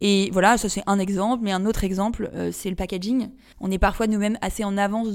Et 0.01 0.29
voilà, 0.31 0.57
ça 0.57 0.69
c'est 0.69 0.83
un 0.87 0.99
exemple, 0.99 1.43
mais 1.43 1.51
un 1.51 1.65
autre 1.65 1.83
exemple, 1.83 2.29
euh, 2.33 2.51
c'est 2.51 2.69
le 2.69 2.75
packaging. 2.75 3.29
On 3.59 3.71
est 3.71 3.77
parfois 3.77 4.07
nous-mêmes 4.07 4.37
assez 4.41 4.63
en 4.63 4.77
avance 4.77 5.09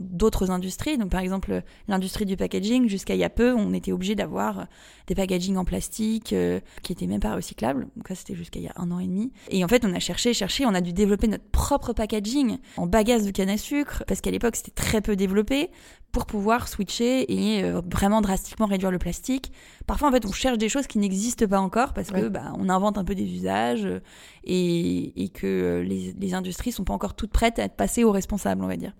d'autres 0.00 0.50
industries. 0.50 0.98
Donc 0.98 1.10
par 1.10 1.20
exemple, 1.20 1.62
l'industrie 1.88 2.26
du 2.26 2.36
packaging, 2.36 2.88
jusqu'à 2.88 3.14
il 3.14 3.20
y 3.20 3.24
a 3.24 3.30
peu, 3.30 3.54
on 3.54 3.72
était 3.72 3.92
obligé 3.92 4.14
d'avoir 4.14 4.66
des 5.06 5.14
packaging 5.14 5.56
en 5.56 5.64
plastique 5.64 6.32
euh, 6.32 6.60
qui 6.82 6.92
étaient 6.92 7.06
même 7.06 7.20
pas 7.20 7.34
recyclables. 7.34 7.88
Donc 7.96 8.08
ça 8.08 8.14
c'était 8.14 8.34
jusqu'à 8.34 8.60
il 8.60 8.64
y 8.64 8.68
a 8.68 8.74
un 8.76 8.90
an 8.90 8.98
et 8.98 9.06
demi. 9.06 9.32
Et 9.50 9.64
en 9.64 9.68
fait, 9.68 9.84
on 9.84 9.94
a 9.94 10.00
cherché, 10.00 10.32
cherché, 10.34 10.64
on 10.66 10.74
a 10.74 10.80
dû 10.80 10.92
développer 10.92 11.28
notre 11.28 11.48
propre 11.50 11.92
packaging 11.92 12.58
en 12.76 12.86
bagasse 12.86 13.24
de 13.24 13.30
canne 13.30 13.50
à 13.50 13.58
sucre, 13.58 14.04
parce 14.06 14.20
qu'à 14.20 14.30
l'époque 14.30 14.56
c'était 14.56 14.70
très 14.70 15.00
peu 15.00 15.16
développé 15.16 15.70
pour 16.12 16.26
pouvoir 16.26 16.68
switcher 16.68 17.32
et 17.32 17.62
euh, 17.62 17.80
vraiment 17.90 18.20
drastiquement 18.20 18.66
réduire 18.66 18.90
le 18.90 18.98
plastique. 18.98 19.52
Parfois, 19.86 20.08
en 20.08 20.12
fait, 20.12 20.26
on 20.26 20.32
cherche 20.32 20.58
des 20.58 20.68
choses 20.68 20.86
qui 20.86 20.98
n'existent 20.98 21.46
pas 21.46 21.60
encore 21.60 21.92
parce 21.92 22.10
que 22.10 22.28
bah, 22.28 22.52
on 22.58 22.68
invente 22.68 22.98
un 22.98 23.04
peu 23.04 23.14
des 23.14 23.24
usages 23.24 23.84
euh, 23.84 24.00
et, 24.44 25.22
et 25.22 25.28
que 25.28 25.46
euh, 25.46 25.82
les, 25.82 26.14
les, 26.18 26.34
industries 26.34 26.72
sont 26.72 26.84
pas 26.84 26.94
encore 26.94 27.14
toutes 27.14 27.30
prêtes 27.30 27.58
à 27.58 27.64
être 27.64 27.76
passées 27.76 28.04
aux 28.04 28.12
responsables, 28.12 28.62
on 28.62 28.66
va 28.66 28.76
dire. 28.76 28.94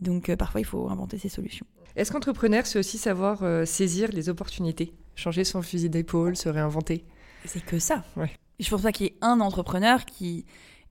Donc, 0.00 0.34
parfois, 0.36 0.60
il 0.60 0.64
faut 0.64 0.88
inventer 0.88 1.18
ces 1.18 1.28
solutions. 1.28 1.66
Est-ce 1.96 2.12
qu'entrepreneur, 2.12 2.66
c'est 2.66 2.78
aussi 2.78 2.98
savoir 2.98 3.42
saisir 3.66 4.10
les 4.12 4.28
opportunités, 4.28 4.92
changer 5.16 5.44
son 5.44 5.62
fusil 5.62 5.90
d'épaule, 5.90 6.36
se 6.36 6.48
réinventer? 6.48 7.04
C'est 7.44 7.64
que 7.64 7.78
ça. 7.78 8.04
Ouais. 8.16 8.30
Je 8.60 8.70
pense 8.70 8.82
pas 8.82 8.92
qu'il 8.92 9.06
y 9.06 9.08
ait 9.10 9.16
un 9.20 9.40
entrepreneur 9.40 10.04
qui 10.04 10.44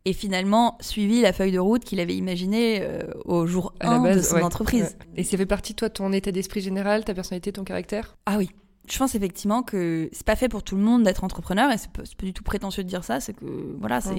et 0.05 0.13
finalement 0.13 0.77
suivi 0.79 1.21
la 1.21 1.33
feuille 1.33 1.51
de 1.51 1.59
route 1.59 1.83
qu'il 1.83 1.99
avait 1.99 2.15
imaginée 2.15 2.79
euh, 2.81 3.01
au 3.25 3.45
jour 3.45 3.73
1 3.81 4.15
de 4.15 4.21
son 4.21 4.41
entreprise. 4.41 4.97
Et 5.15 5.23
ça 5.23 5.37
fait 5.37 5.45
partie 5.45 5.73
de 5.73 5.77
toi, 5.77 5.89
ton 5.89 6.13
état 6.13 6.31
d'esprit 6.31 6.61
général, 6.61 7.03
ta 7.03 7.13
personnalité, 7.13 7.51
ton 7.51 7.63
caractère? 7.63 8.17
Ah 8.25 8.37
oui. 8.37 8.49
Je 8.89 8.97
pense 8.97 9.15
effectivement 9.15 9.63
que 9.63 10.09
c'est 10.13 10.25
pas 10.25 10.37
fait 10.37 10.47
pour 10.47 10.63
tout 10.63 10.77
le 10.77 10.81
monde 10.81 11.03
d'être 11.03 11.25
entrepreneur 11.25 11.69
et 11.71 11.77
c'est 11.77 11.91
pas, 11.91 12.03
pas, 12.03 12.25
du 12.25 12.31
tout 12.31 12.43
prétentieux 12.43 12.83
de 12.83 12.87
dire 12.87 13.03
ça. 13.03 13.19
C'est 13.19 13.33
que 13.33 13.45
voilà, 13.79 13.99
c'est. 13.99 14.15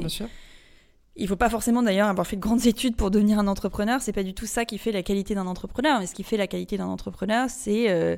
Il 1.21 1.27
faut 1.27 1.37
pas 1.37 1.51
forcément 1.51 1.83
d'ailleurs 1.83 2.07
avoir 2.07 2.27
fait 2.27 2.37
de 2.37 2.41
grandes 2.41 2.67
études 2.67 2.95
pour 2.95 3.11
devenir 3.11 3.41
un 3.41 3.49
entrepreneur. 3.49 4.01
C'est 4.01 4.13
pas 4.13 4.23
du 4.23 4.35
tout 4.35 4.47
ça 4.47 4.65
qui 4.65 4.79
fait 4.79 4.93
la 4.93 5.03
qualité 5.03 5.35
d'un 5.35 5.47
entrepreneur. 5.47 5.99
Mais 5.99 6.07
ce 6.07 6.15
qui 6.15 6.23
fait 6.23 6.37
la 6.37 6.47
qualité 6.47 6.77
d'un 6.77 6.87
entrepreneur, 6.87 7.49
c'est 7.51 7.91
euh, 7.91 8.17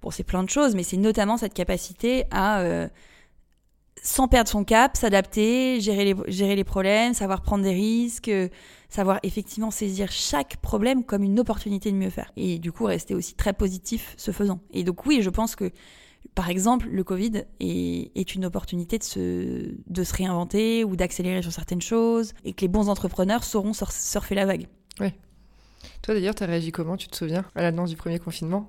bon, 0.00 0.10
c'est 0.10 0.24
plein 0.24 0.42
de 0.42 0.50
choses, 0.50 0.74
mais 0.74 0.82
c'est 0.82 0.96
notamment 0.96 1.36
cette 1.36 1.54
capacité 1.54 2.24
à 2.32 2.60
euh, 2.60 2.88
sans 4.02 4.28
perdre 4.28 4.48
son 4.48 4.64
cap, 4.64 4.96
s'adapter, 4.96 5.80
gérer 5.80 6.04
les, 6.04 6.14
gérer 6.28 6.56
les 6.56 6.64
problèmes, 6.64 7.14
savoir 7.14 7.42
prendre 7.42 7.62
des 7.62 7.72
risques, 7.72 8.28
euh, 8.28 8.48
savoir 8.88 9.20
effectivement 9.22 9.70
saisir 9.70 10.10
chaque 10.10 10.56
problème 10.56 11.04
comme 11.04 11.22
une 11.22 11.38
opportunité 11.38 11.92
de 11.92 11.96
mieux 11.96 12.10
faire. 12.10 12.32
Et 12.36 12.58
du 12.58 12.72
coup, 12.72 12.84
rester 12.84 13.14
aussi 13.14 13.34
très 13.34 13.52
positif 13.52 14.14
ce 14.16 14.30
faisant. 14.30 14.60
Et 14.72 14.84
donc 14.84 15.06
oui, 15.06 15.22
je 15.22 15.30
pense 15.30 15.54
que, 15.54 15.70
par 16.34 16.48
exemple, 16.50 16.88
le 16.88 17.04
Covid 17.04 17.44
est, 17.60 18.10
est 18.14 18.34
une 18.34 18.44
opportunité 18.44 18.98
de 18.98 19.04
se, 19.04 19.74
de 19.86 20.04
se 20.04 20.14
réinventer 20.14 20.84
ou 20.84 20.96
d'accélérer 20.96 21.42
sur 21.42 21.52
certaines 21.52 21.82
choses 21.82 22.32
et 22.44 22.52
que 22.52 22.62
les 22.62 22.68
bons 22.68 22.88
entrepreneurs 22.88 23.44
sauront 23.44 23.72
surfer 23.72 24.34
la 24.34 24.46
vague. 24.46 24.66
Oui. 25.00 25.08
Toi 26.02 26.14
d'ailleurs, 26.14 26.34
tu 26.34 26.42
as 26.42 26.46
réagi 26.46 26.72
comment, 26.72 26.96
tu 26.96 27.08
te 27.08 27.16
souviens, 27.16 27.44
à 27.54 27.62
l'annonce 27.62 27.90
du 27.90 27.96
premier 27.96 28.18
confinement? 28.18 28.66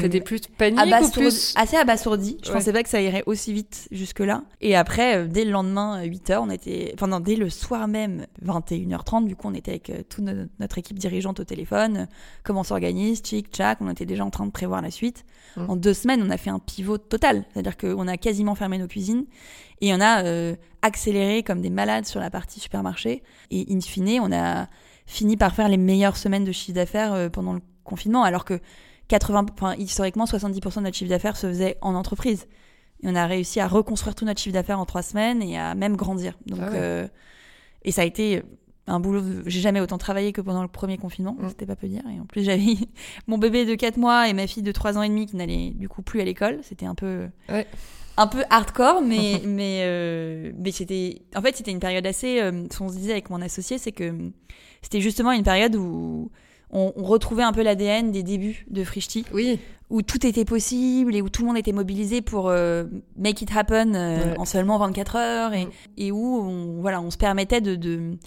T'étais 0.00 0.20
plus 0.20 0.40
panique 0.46 0.80
ou 1.02 1.10
plus 1.10 1.54
Assez 1.56 1.76
abasourdi. 1.76 2.38
Je 2.44 2.50
pensais 2.50 2.72
pas 2.72 2.82
que 2.82 2.88
ça 2.88 3.00
irait 3.00 3.22
aussi 3.26 3.52
vite 3.52 3.88
jusque-là. 3.90 4.44
Et 4.60 4.76
après, 4.76 5.18
euh, 5.18 5.26
dès 5.26 5.44
le 5.44 5.50
lendemain, 5.50 6.02
8h, 6.02 6.38
on 6.40 6.50
était... 6.50 6.92
Enfin 6.94 7.08
non, 7.08 7.20
dès 7.20 7.36
le 7.36 7.50
soir 7.50 7.88
même, 7.88 8.26
21h30, 8.44 9.26
du 9.26 9.36
coup, 9.36 9.48
on 9.48 9.54
était 9.54 9.72
avec 9.72 9.90
euh, 9.90 10.02
toute 10.08 10.24
notre 10.58 10.78
équipe 10.78 10.98
dirigeante 10.98 11.40
au 11.40 11.44
téléphone. 11.44 12.08
Comment 12.44 12.60
on 12.60 12.64
s'organise, 12.64 13.20
tchic, 13.20 13.50
tchac. 13.50 13.78
On 13.80 13.90
était 13.90 14.06
déjà 14.06 14.24
en 14.24 14.30
train 14.30 14.46
de 14.46 14.50
prévoir 14.50 14.80
la 14.80 14.90
suite. 14.90 15.24
Mmh. 15.56 15.64
En 15.68 15.76
deux 15.76 15.94
semaines, 15.94 16.22
on 16.24 16.30
a 16.30 16.36
fait 16.36 16.50
un 16.50 16.60
pivot 16.60 16.98
total. 16.98 17.44
C'est-à-dire 17.52 17.76
qu'on 17.76 18.08
a 18.08 18.16
quasiment 18.16 18.54
fermé 18.54 18.78
nos 18.78 18.88
cuisines. 18.88 19.26
Et 19.80 19.92
on 19.92 20.00
a 20.00 20.24
euh, 20.24 20.54
accéléré 20.82 21.42
comme 21.42 21.60
des 21.60 21.70
malades 21.70 22.06
sur 22.06 22.20
la 22.20 22.30
partie 22.30 22.60
supermarché. 22.60 23.22
Et 23.50 23.66
in 23.70 23.80
fine, 23.80 24.20
on 24.20 24.32
a 24.32 24.66
fini 25.06 25.36
par 25.36 25.54
faire 25.54 25.68
les 25.68 25.76
meilleures 25.76 26.16
semaines 26.16 26.44
de 26.44 26.52
chiffre 26.52 26.74
d'affaires 26.74 27.30
pendant 27.30 27.52
le 27.54 27.60
confinement. 27.84 28.22
Alors 28.22 28.44
que 28.44 28.60
80, 29.08 29.46
enfin, 29.54 29.74
historiquement, 29.76 30.24
70% 30.24 30.76
de 30.76 30.80
notre 30.80 30.96
chiffre 30.96 31.10
d'affaires 31.10 31.36
se 31.36 31.46
faisait 31.46 31.76
en 31.80 31.94
entreprise. 31.94 32.46
Et 33.02 33.08
on 33.08 33.14
a 33.14 33.26
réussi 33.26 33.60
à 33.60 33.68
reconstruire 33.68 34.14
tout 34.14 34.24
notre 34.24 34.40
chiffre 34.40 34.54
d'affaires 34.54 34.80
en 34.80 34.86
trois 34.86 35.02
semaines 35.02 35.42
et 35.42 35.58
à 35.58 35.74
même 35.74 35.96
grandir. 35.96 36.38
Donc, 36.46 36.60
ah 36.62 36.72
euh, 36.72 37.08
et 37.84 37.92
ça 37.92 38.02
a 38.02 38.04
été 38.04 38.42
un 38.88 39.00
boulot. 39.00 39.22
J'ai 39.46 39.60
jamais 39.60 39.80
autant 39.80 39.98
travaillé 39.98 40.32
que 40.32 40.40
pendant 40.40 40.62
le 40.62 40.68
premier 40.68 40.98
confinement. 40.98 41.36
Mm. 41.38 41.48
C'était 41.48 41.66
pas 41.66 41.76
peu 41.76 41.86
dire. 41.86 42.02
Et 42.14 42.20
en 42.20 42.24
plus, 42.24 42.42
j'avais 42.42 42.76
mon 43.26 43.38
bébé 43.38 43.64
de 43.64 43.74
4 43.74 43.96
mois 43.96 44.28
et 44.28 44.32
ma 44.32 44.46
fille 44.46 44.62
de 44.62 44.72
3 44.72 44.98
ans 44.98 45.02
et 45.02 45.08
demi 45.08 45.26
qui 45.26 45.36
n'allait 45.36 45.70
du 45.70 45.88
coup 45.88 46.02
plus 46.02 46.20
à 46.20 46.24
l'école. 46.24 46.58
C'était 46.62 46.86
un 46.86 46.94
peu. 46.94 47.28
Un 48.20 48.26
peu 48.26 48.42
hardcore, 48.50 49.00
mais 49.00 49.40
mais 49.46 49.82
euh, 49.84 50.50
mais 50.58 50.72
c'était 50.72 51.22
en 51.36 51.40
fait 51.40 51.56
c'était 51.56 51.70
une 51.70 51.78
période 51.78 52.04
assez. 52.04 52.40
Euh, 52.40 52.64
ce 52.70 52.78
qu'on 52.78 52.88
se 52.88 52.96
disait 52.96 53.12
avec 53.12 53.30
mon 53.30 53.40
associé, 53.40 53.78
c'est 53.78 53.92
que 53.92 54.12
c'était 54.82 55.00
justement 55.00 55.30
une 55.30 55.44
période 55.44 55.76
où 55.76 56.32
on, 56.70 56.92
retrouvait 56.96 57.42
un 57.42 57.52
peu 57.52 57.62
l'ADN 57.62 58.10
des 58.10 58.22
débuts 58.22 58.66
de 58.70 58.84
Frishti. 58.84 59.24
Oui. 59.32 59.58
Où 59.90 60.02
tout 60.02 60.26
était 60.26 60.44
possible 60.44 61.16
et 61.16 61.22
où 61.22 61.30
tout 61.30 61.42
le 61.42 61.48
monde 61.48 61.56
était 61.56 61.72
mobilisé 61.72 62.20
pour 62.20 62.48
euh, 62.50 62.84
make 63.16 63.40
it 63.40 63.50
happen 63.56 63.94
euh, 63.94 64.34
en 64.36 64.44
seulement 64.44 64.78
24 64.78 65.16
heures 65.16 65.54
et, 65.54 65.64
mm. 65.64 65.70
et 65.96 66.12
où 66.12 66.40
on, 66.40 66.80
voilà, 66.80 67.00
on 67.00 67.10
se 67.10 67.16
permettait 67.16 67.62
de, 67.62 67.74
de, 67.74 68.18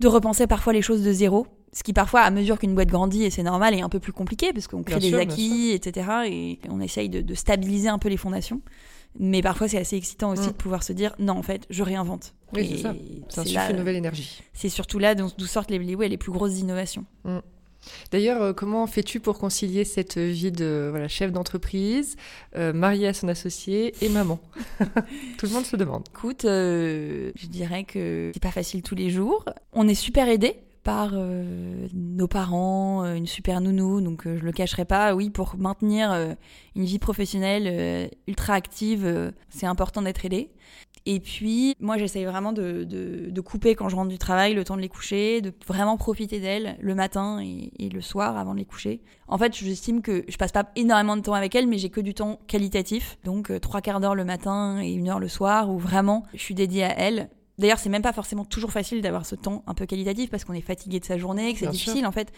de, 0.00 0.08
repenser 0.08 0.46
parfois 0.46 0.74
les 0.74 0.82
choses 0.82 1.02
de 1.02 1.12
zéro. 1.12 1.46
Ce 1.72 1.82
qui 1.82 1.92
parfois, 1.92 2.20
à 2.20 2.30
mesure 2.30 2.58
qu'une 2.58 2.74
boîte 2.74 2.88
grandit, 2.88 3.24
et 3.24 3.30
c'est 3.30 3.42
normal, 3.42 3.74
est 3.74 3.82
un 3.82 3.88
peu 3.88 4.00
plus 4.00 4.12
compliqué 4.12 4.52
parce 4.52 4.66
qu'on 4.66 4.82
crée 4.82 4.98
des 4.98 5.14
acquis, 5.14 5.72
etc. 5.72 6.08
Et 6.26 6.58
on 6.70 6.80
essaye 6.80 7.08
de, 7.08 7.20
de, 7.20 7.34
stabiliser 7.34 7.88
un 7.88 7.98
peu 7.98 8.08
les 8.08 8.16
fondations. 8.16 8.60
Mais 9.18 9.42
parfois, 9.42 9.68
c'est 9.68 9.78
assez 9.78 9.96
excitant 9.96 10.32
aussi 10.32 10.48
mm. 10.48 10.52
de 10.52 10.56
pouvoir 10.56 10.82
se 10.82 10.92
dire 10.92 11.14
non, 11.18 11.34
en 11.34 11.42
fait, 11.42 11.66
je 11.70 11.82
réinvente. 11.82 12.34
Oui, 12.52 12.68
c'est 12.70 12.82
ça. 12.82 12.94
Ça 13.28 13.40
insuffle 13.42 13.70
une 13.70 13.78
nouvelle 13.78 13.96
énergie. 13.96 14.42
C'est 14.52 14.68
surtout 14.68 14.98
là 14.98 15.14
d'où 15.14 15.46
sortent 15.46 15.70
les, 15.70 15.78
les, 15.78 16.08
les 16.08 16.16
plus 16.16 16.32
grosses 16.32 16.58
innovations. 16.58 17.04
Mm. 17.24 17.38
D'ailleurs, 18.10 18.42
euh, 18.42 18.52
comment 18.52 18.86
fais-tu 18.86 19.20
pour 19.20 19.38
concilier 19.38 19.84
cette 19.84 20.18
vie 20.18 20.52
de 20.52 20.88
voilà, 20.90 21.08
chef 21.08 21.32
d'entreprise, 21.32 22.16
euh, 22.56 22.72
mariée 22.72 23.08
à 23.08 23.14
son 23.14 23.28
associé 23.28 23.94
et 24.00 24.08
maman? 24.08 24.40
Tout 25.38 25.46
le 25.46 25.52
monde 25.52 25.64
se 25.64 25.76
demande. 25.76 26.04
Écoute, 26.10 26.44
euh, 26.44 27.32
je 27.36 27.46
dirais 27.46 27.84
que 27.84 28.30
c'est 28.34 28.42
pas 28.42 28.50
facile 28.50 28.82
tous 28.82 28.94
les 28.94 29.10
jours. 29.10 29.44
On 29.72 29.88
est 29.88 29.94
super 29.94 30.28
aidés 30.28 30.56
par 30.86 31.10
euh, 31.14 31.88
nos 31.94 32.28
parents, 32.28 33.02
euh, 33.02 33.16
une 33.16 33.26
super 33.26 33.60
nounou, 33.60 34.00
donc 34.00 34.24
euh, 34.24 34.38
je 34.38 34.44
le 34.44 34.52
cacherai 34.52 34.84
pas. 34.84 35.16
Oui, 35.16 35.30
pour 35.30 35.56
maintenir 35.58 36.36
une 36.76 36.84
vie 36.84 37.00
professionnelle 37.00 38.08
ultra 38.28 38.54
active, 38.54 39.32
c'est 39.48 39.66
important 39.66 40.00
d'être 40.00 40.24
aidé. 40.24 40.52
Et 41.04 41.18
puis, 41.18 41.74
moi, 41.80 41.98
j'essaye 41.98 42.24
vraiment 42.24 42.52
de, 42.52 42.84
de, 42.84 43.40
couper 43.40 43.74
quand 43.74 43.88
je 43.88 43.96
rentre 43.96 44.10
du 44.10 44.18
travail 44.18 44.54
le 44.54 44.62
temps 44.62 44.76
de 44.76 44.80
les 44.80 44.88
coucher, 44.88 45.40
de 45.40 45.52
vraiment 45.66 45.96
profiter 45.96 46.38
d'elles 46.38 46.76
le 46.80 46.94
matin 46.94 47.40
et, 47.42 47.72
et, 47.78 47.88
le 47.88 48.00
soir 48.00 48.36
avant 48.36 48.54
de 48.54 48.58
les 48.58 48.64
coucher. 48.64 49.02
En 49.26 49.38
fait, 49.38 49.56
j'estime 49.56 50.02
que 50.02 50.24
je 50.28 50.36
passe 50.36 50.52
pas 50.52 50.70
énormément 50.76 51.16
de 51.16 51.22
temps 51.22 51.34
avec 51.34 51.54
elles, 51.56 51.66
mais 51.66 51.78
j'ai 51.78 51.90
que 51.90 52.00
du 52.00 52.14
temps 52.14 52.38
qualitatif. 52.46 53.18
Donc, 53.24 53.52
trois 53.60 53.80
quarts 53.80 54.00
d'heure 54.00 54.14
le 54.14 54.24
matin 54.24 54.80
et 54.80 54.92
une 54.92 55.08
heure 55.08 55.20
le 55.20 55.28
soir 55.28 55.68
où 55.68 55.78
vraiment 55.78 56.22
je 56.32 56.38
suis 56.38 56.54
dédiée 56.54 56.84
à 56.84 56.96
elles. 56.96 57.28
D'ailleurs, 57.58 57.78
c'est 57.78 57.88
même 57.88 58.02
pas 58.02 58.12
forcément 58.12 58.44
toujours 58.44 58.70
facile 58.70 59.00
d'avoir 59.00 59.24
ce 59.24 59.34
temps 59.34 59.62
un 59.66 59.72
peu 59.72 59.86
qualitatif 59.86 60.30
parce 60.30 60.44
qu'on 60.44 60.52
est 60.52 60.60
fatigué 60.60 61.00
de 61.00 61.04
sa 61.06 61.16
journée, 61.16 61.54
que 61.54 61.60
c'est 61.60 61.70
difficile 61.70 62.06
en 62.06 62.12
fait. 62.12 62.30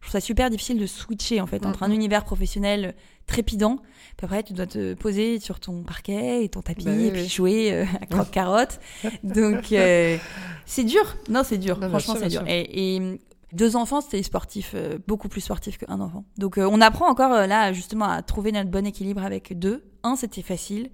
Je 0.00 0.08
trouve 0.08 0.12
ça 0.12 0.20
super 0.20 0.50
difficile 0.50 0.78
de 0.78 0.86
switcher 0.86 1.40
en 1.40 1.46
fait 1.46 1.64
entre 1.64 1.84
un 1.84 1.92
univers 1.92 2.24
professionnel 2.24 2.94
trépidant, 3.26 3.76
puis 4.16 4.24
après 4.24 4.42
tu 4.42 4.52
dois 4.52 4.66
te 4.66 4.94
poser 4.94 5.38
sur 5.38 5.60
ton 5.60 5.82
parquet 5.82 6.44
et 6.44 6.48
ton 6.48 6.60
tapis 6.60 6.84
bah 6.84 6.92
et 6.92 7.10
puis 7.10 7.28
jouer 7.28 7.72
euh, 7.72 7.84
à 8.00 8.06
croque 8.10 8.30
carotte. 8.30 8.80
Donc 9.22 9.72
euh, 9.72 10.18
c'est 10.66 10.84
dur. 10.84 11.16
Non, 11.28 11.42
c'est 11.44 11.58
dur. 11.58 11.78
Franchement, 11.78 12.16
c'est 12.18 12.28
dur. 12.28 12.44
Et, 12.46 12.96
et, 12.96 13.20
deux 13.54 13.76
enfants, 13.76 14.00
c'était 14.00 14.22
sportif, 14.22 14.72
euh, 14.74 14.98
beaucoup 15.06 15.28
plus 15.28 15.40
sportif 15.40 15.78
qu'un 15.78 16.00
enfant. 16.00 16.24
Donc 16.38 16.58
on 16.58 16.80
apprend 16.80 17.08
encore 17.08 17.46
là 17.46 17.72
justement 17.72 18.06
à 18.06 18.22
trouver 18.22 18.52
notre 18.52 18.70
bon 18.70 18.86
équilibre 18.86 19.24
avec 19.24 19.58
deux. 19.58 19.84
Un, 20.02 20.16
c'était 20.16 20.42
facile. 20.42 20.90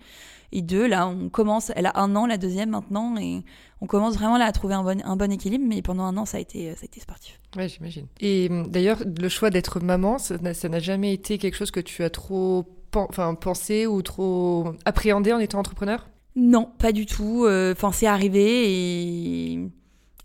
Et 0.52 0.62
deux, 0.62 0.86
là, 0.86 1.06
on 1.06 1.28
commence, 1.28 1.70
elle 1.76 1.86
a 1.86 1.92
un 2.00 2.16
an, 2.16 2.26
la 2.26 2.36
deuxième 2.36 2.70
maintenant, 2.70 3.16
et 3.16 3.44
on 3.80 3.86
commence 3.86 4.14
vraiment 4.14 4.36
là 4.36 4.46
à 4.46 4.52
trouver 4.52 4.74
un 4.74 4.82
bon, 4.82 5.00
un 5.04 5.16
bon 5.16 5.30
équilibre, 5.30 5.64
mais 5.66 5.80
pendant 5.80 6.02
un 6.02 6.16
an, 6.16 6.24
ça 6.24 6.38
a 6.38 6.40
été, 6.40 6.74
ça 6.74 6.82
a 6.82 6.84
été 6.86 6.98
sportif. 6.98 7.40
Ouais, 7.56 7.68
j'imagine. 7.68 8.06
Et 8.20 8.48
hum, 8.50 8.66
d'ailleurs, 8.66 8.98
le 9.04 9.28
choix 9.28 9.50
d'être 9.50 9.78
maman, 9.80 10.18
ça 10.18 10.38
n'a 10.38 10.78
jamais 10.80 11.12
été 11.12 11.38
quelque 11.38 11.56
chose 11.56 11.70
que 11.70 11.80
tu 11.80 12.02
as 12.02 12.10
trop 12.10 12.66
enfin, 12.94 13.34
pensé 13.34 13.86
ou 13.86 14.02
trop 14.02 14.72
appréhendé 14.84 15.32
en 15.32 15.38
étant 15.38 15.60
entrepreneur? 15.60 16.08
Non, 16.34 16.70
pas 16.78 16.92
du 16.92 17.06
tout. 17.06 17.46
Enfin, 17.46 17.92
c'est 17.92 18.06
arrivé 18.06 19.52
et 19.52 19.70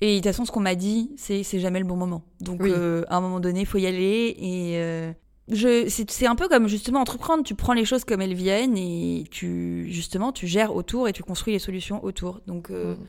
et 0.08 0.16
de 0.16 0.16
toute 0.18 0.32
façon, 0.32 0.46
ce 0.46 0.52
qu'on 0.52 0.60
m'a 0.60 0.76
dit, 0.76 1.12
c'est 1.18 1.44
c'est 1.44 1.60
jamais 1.60 1.80
le 1.80 1.86
bon 1.86 1.96
moment. 1.96 2.24
Donc, 2.42 2.62
à 2.62 3.18
un 3.18 3.22
moment 3.22 3.40
donné, 3.40 3.62
il 3.62 3.66
faut 3.66 3.78
y 3.78 3.88
aller. 3.88 4.36
Et 4.40 5.14
je, 5.48 5.88
c'est 5.88 6.26
un 6.26 6.36
peu 6.36 6.48
comme 6.48 6.68
justement 6.68 7.02
entreprendre. 7.02 7.44
Tu 7.44 7.56
prends 7.56 7.74
les 7.74 7.86
choses 7.86 8.04
comme 8.04 8.22
elles 8.22 8.34
viennent 8.34 8.78
et 8.78 9.26
tu 9.30 9.88
justement 9.92 10.32
tu 10.32 10.48
gères 10.48 10.76
autour 10.76 11.08
et 11.08 11.14
tu 11.14 11.24
construis 11.24 11.54
les 11.54 11.60
solutions 11.60 12.04
autour. 12.04 12.42
Donc 12.48 12.72
euh, 12.72 12.96
mm. 12.96 13.00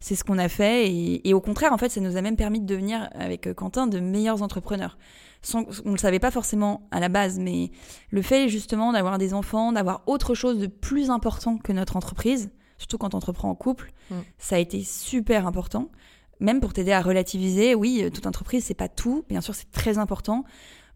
c'est 0.00 0.14
ce 0.14 0.24
qu'on 0.24 0.38
a 0.38 0.48
fait 0.48 0.90
et, 0.90 1.34
au 1.34 1.40
contraire 1.40 1.72
en 1.72 1.78
fait 1.78 1.90
ça 1.90 2.00
nous 2.00 2.16
a 2.16 2.22
même 2.22 2.36
permis 2.36 2.60
de 2.60 2.66
devenir 2.66 3.10
avec 3.12 3.46
euh, 3.46 3.54
Quentin 3.54 3.86
de 3.86 4.00
meilleurs 4.00 4.42
entrepreneurs. 4.42 4.96
Sans, 5.42 5.64
on 5.84 5.92
le 5.92 5.98
savait 5.98 6.20
pas 6.20 6.30
forcément 6.30 6.88
à 6.90 7.00
la 7.00 7.10
base, 7.10 7.38
mais 7.38 7.70
le 8.08 8.22
fait 8.22 8.48
justement 8.48 8.92
d'avoir 8.92 9.18
des 9.18 9.34
enfants, 9.34 9.72
d'avoir 9.72 10.02
autre 10.06 10.34
chose 10.34 10.58
de 10.58 10.66
plus 10.66 11.10
important 11.10 11.58
que 11.58 11.72
notre 11.72 11.98
entreprise, 11.98 12.50
surtout 12.78 12.96
quand 12.96 13.12
on 13.12 13.18
entreprend 13.18 13.50
en 13.50 13.54
couple, 13.54 13.92
mm. 14.10 14.14
ça 14.38 14.56
a 14.56 14.58
été 14.58 14.82
super 14.82 15.46
important. 15.46 15.90
Même 16.40 16.60
pour 16.60 16.72
t'aider 16.72 16.92
à 16.92 17.00
relativiser, 17.00 17.74
oui, 17.74 18.02
euh, 18.02 18.10
toute 18.10 18.26
entreprise, 18.26 18.64
c'est 18.64 18.74
pas 18.74 18.88
tout. 18.88 19.24
Bien 19.28 19.40
sûr, 19.40 19.54
c'est 19.54 19.70
très 19.70 19.98
important. 19.98 20.44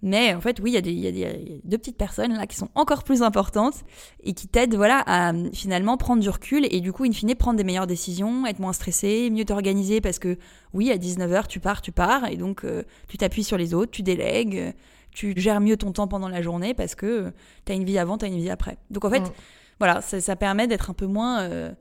Mais 0.01 0.33
en 0.33 0.41
fait, 0.41 0.61
oui, 0.61 0.71
il 0.71 0.75
y, 0.75 1.07
a 1.09 1.11
des, 1.11 1.61
deux 1.65 1.77
petites 1.77 1.97
personnes 1.97 2.33
là 2.35 2.47
qui 2.47 2.57
sont 2.57 2.69
encore 2.77 3.03
plus 3.03 3.23
importantes 3.23 3.75
et 4.23 4.33
qui 4.33 4.47
t'aident 4.47 4.77
voilà, 4.77 5.03
à 5.07 5.33
finalement 5.53 5.97
prendre 5.97 6.23
du 6.23 6.29
recul 6.29 6.69
et 6.71 6.81
du 6.81 6.93
coup, 6.93 7.05
in 7.05 7.11
fine, 7.11 7.35
prendre 7.35 7.57
des 7.57 7.65
meilleures 7.65 7.89
décisions, 7.89 8.47
être 8.47 8.61
moins 8.61 8.73
stressé, 8.73 9.29
mieux 9.31 9.45
t'organiser 9.45 10.01
parce 10.01 10.21
que 10.21 10.39
oui, 10.73 10.93
à 10.93 10.97
19h, 10.97 11.49
tu 11.49 11.59
pars, 11.59 11.83
tu 11.83 11.91
pars 11.91 12.29
et 12.29 12.37
donc 12.37 12.65
euh, 12.65 12.85
tu 13.09 13.19
t'appuies 13.19 13.43
sur 13.43 13.59
les 13.59 13.75
autres, 13.75 13.91
tu 13.91 14.03
délègues, 14.03 14.73
tu 15.11 15.35
gères 15.37 15.61
mieux 15.61 15.77
ton 15.77 15.91
temps 15.91 16.07
pendant 16.07 16.29
la 16.29 16.43
journée 16.43 16.75
parce 16.75 16.95
que 16.95 17.33
tu 17.67 17.73
as 17.73 17.75
une 17.75 17.85
vie 17.85 17.99
avant, 17.99 18.19
tu 18.19 18.25
as 18.25 18.29
une 18.29 18.39
vie 18.39 18.51
après. 18.51 18.79
Donc 18.91 19.05
en 19.05 19.11
fait, 19.11 19.21
mm. 19.21 19.33
voilà, 19.81 20.01
ça, 20.01 20.37
permet 20.37 20.69
d'être 20.69 20.91
un 20.91 20.95
peu 20.95 21.07
moins 21.07 21.41
euh, 21.41 21.73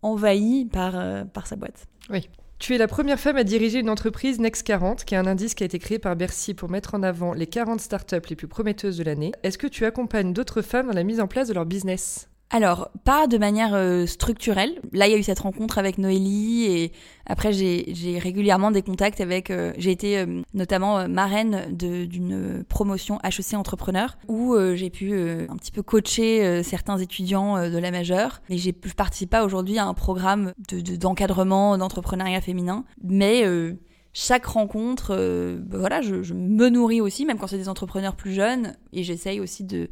envahi 0.00 0.64
par, 0.64 0.94
euh, 0.94 1.24
par 1.24 1.46
sa 1.46 1.56
boîte. 1.56 1.86
Oui. 2.08 2.26
Tu 2.58 2.74
es 2.74 2.78
la 2.78 2.88
première 2.88 3.20
femme 3.20 3.36
à 3.36 3.44
diriger 3.44 3.80
une 3.80 3.90
entreprise 3.90 4.40
Next 4.40 4.66
40, 4.66 5.04
qui 5.04 5.14
est 5.14 5.18
un 5.18 5.26
indice 5.26 5.54
qui 5.54 5.62
a 5.62 5.66
été 5.66 5.78
créé 5.78 5.98
par 5.98 6.16
Bercy 6.16 6.54
pour 6.54 6.70
mettre 6.70 6.94
en 6.94 7.02
avant 7.02 7.34
les 7.34 7.46
40 7.46 7.80
startups 7.80 8.28
les 8.30 8.36
plus 8.36 8.48
prometteuses 8.48 8.96
de 8.96 9.04
l'année. 9.04 9.32
Est-ce 9.42 9.58
que 9.58 9.66
tu 9.66 9.84
accompagnes 9.84 10.32
d'autres 10.32 10.62
femmes 10.62 10.86
dans 10.86 10.94
la 10.94 11.04
mise 11.04 11.20
en 11.20 11.28
place 11.28 11.48
de 11.48 11.54
leur 11.54 11.66
business? 11.66 12.30
Alors, 12.50 12.90
pas 13.04 13.26
de 13.26 13.38
manière 13.38 13.74
euh, 13.74 14.06
structurelle. 14.06 14.80
Là, 14.92 15.08
il 15.08 15.12
y 15.12 15.14
a 15.16 15.18
eu 15.18 15.22
cette 15.24 15.40
rencontre 15.40 15.78
avec 15.78 15.98
Noélie 15.98 16.64
et 16.66 16.92
après, 17.26 17.52
j'ai 17.52 18.18
régulièrement 18.20 18.70
des 18.70 18.82
contacts 18.82 19.20
avec... 19.20 19.50
Euh, 19.50 19.72
j'ai 19.78 19.90
été 19.90 20.18
euh, 20.18 20.42
notamment 20.54 21.08
marraine 21.08 21.66
d'une 21.76 22.64
promotion 22.68 23.18
HEC 23.24 23.54
Entrepreneur 23.54 24.16
où 24.28 24.56
j'ai 24.74 24.90
pu 24.90 25.12
un 25.18 25.56
petit 25.56 25.72
peu 25.72 25.82
coacher 25.82 26.62
certains 26.62 26.98
étudiants 26.98 27.68
de 27.68 27.78
la 27.78 27.90
majeure. 27.90 28.40
Et 28.48 28.58
j'ai 28.58 28.72
pu 28.72 28.90
participer 28.90 29.38
aujourd'hui 29.38 29.78
à 29.78 29.84
un 29.84 29.94
programme 29.94 30.52
d'encadrement 30.68 31.74
de, 31.74 31.78
d'entrepreneuriat 31.78 32.40
féminin. 32.40 32.84
Mais 33.02 33.44
chaque 34.12 34.46
rencontre, 34.46 35.14
bah 35.58 35.78
voilà, 35.78 36.00
je, 36.00 36.22
je 36.22 36.34
me 36.34 36.68
nourris 36.68 37.00
aussi, 37.00 37.26
même 37.26 37.38
quand 37.38 37.48
c'est 37.48 37.58
des 37.58 37.68
entrepreneurs 37.68 38.14
plus 38.14 38.32
jeunes. 38.32 38.74
Et 38.92 39.02
j'essaye 39.02 39.40
aussi 39.40 39.64
de 39.64 39.88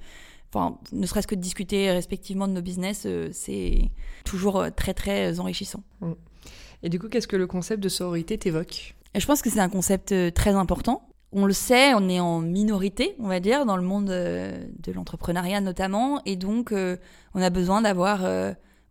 enfin, 0.54 0.78
ne 0.92 1.06
serait-ce 1.06 1.26
que 1.26 1.34
de 1.34 1.40
discuter 1.40 1.90
respectivement 1.90 2.46
de 2.46 2.52
nos 2.52 2.62
business, 2.62 3.04
euh, 3.06 3.28
c'est 3.32 3.90
toujours 4.24 4.60
euh, 4.60 4.70
très 4.70 4.94
très 4.94 5.40
enrichissant. 5.40 5.82
Mm. 6.00 6.12
Et 6.82 6.88
du 6.88 6.98
coup, 6.98 7.08
qu'est-ce 7.08 7.28
que 7.28 7.36
le 7.36 7.46
concept 7.46 7.82
de 7.82 7.88
sororité 7.88 8.38
t'évoque? 8.38 8.94
Je 9.14 9.26
pense 9.26 9.42
que 9.42 9.50
c'est 9.50 9.60
un 9.60 9.68
concept 9.68 10.12
euh, 10.12 10.30
très 10.30 10.50
important. 10.50 11.08
On 11.32 11.46
le 11.46 11.52
sait, 11.52 11.94
on 11.94 12.08
est 12.08 12.20
en 12.20 12.40
minorité, 12.40 13.16
on 13.18 13.26
va 13.26 13.40
dire, 13.40 13.66
dans 13.66 13.76
le 13.76 13.82
monde 13.82 14.06
de 14.06 14.92
l'entrepreneuriat 14.92 15.60
notamment, 15.60 16.22
et 16.26 16.36
donc 16.36 16.72
on 16.72 17.42
a 17.42 17.50
besoin 17.50 17.82
d'avoir 17.82 18.20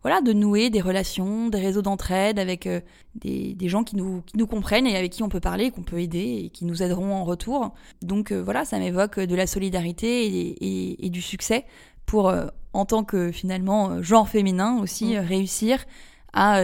voilà, 0.04 0.20
de 0.20 0.34
nouer 0.34 0.68
des 0.68 0.82
relations, 0.82 1.48
des 1.48 1.58
réseaux 1.58 1.80
d'entraide 1.80 2.38
avec 2.38 2.66
euh, 2.66 2.82
des, 3.14 3.54
des, 3.54 3.68
gens 3.70 3.84
qui 3.84 3.96
nous, 3.96 4.20
qui 4.20 4.36
nous 4.36 4.46
comprennent 4.46 4.86
et 4.86 4.98
avec 4.98 5.12
qui 5.12 5.22
on 5.22 5.30
peut 5.30 5.40
parler, 5.40 5.70
qu'on 5.70 5.82
peut 5.82 5.98
aider 5.98 6.42
et 6.44 6.50
qui 6.50 6.66
nous 6.66 6.82
aideront 6.82 7.14
en 7.14 7.24
retour. 7.24 7.72
Donc 8.02 8.30
euh, 8.30 8.42
voilà, 8.42 8.66
ça 8.66 8.78
m'évoque 8.78 9.18
de 9.18 9.34
la 9.34 9.46
solidarité 9.46 10.26
et, 10.26 11.06
et, 11.06 11.08
du 11.08 11.22
succès 11.22 11.64
pour, 12.04 12.28
euh, 12.28 12.48
en 12.74 12.84
tant 12.84 13.02
que 13.02 13.32
finalement 13.32 14.02
genre 14.02 14.28
féminin 14.28 14.78
aussi, 14.78 15.16
mm. 15.16 15.20
réussir 15.20 15.86
à 16.34 16.62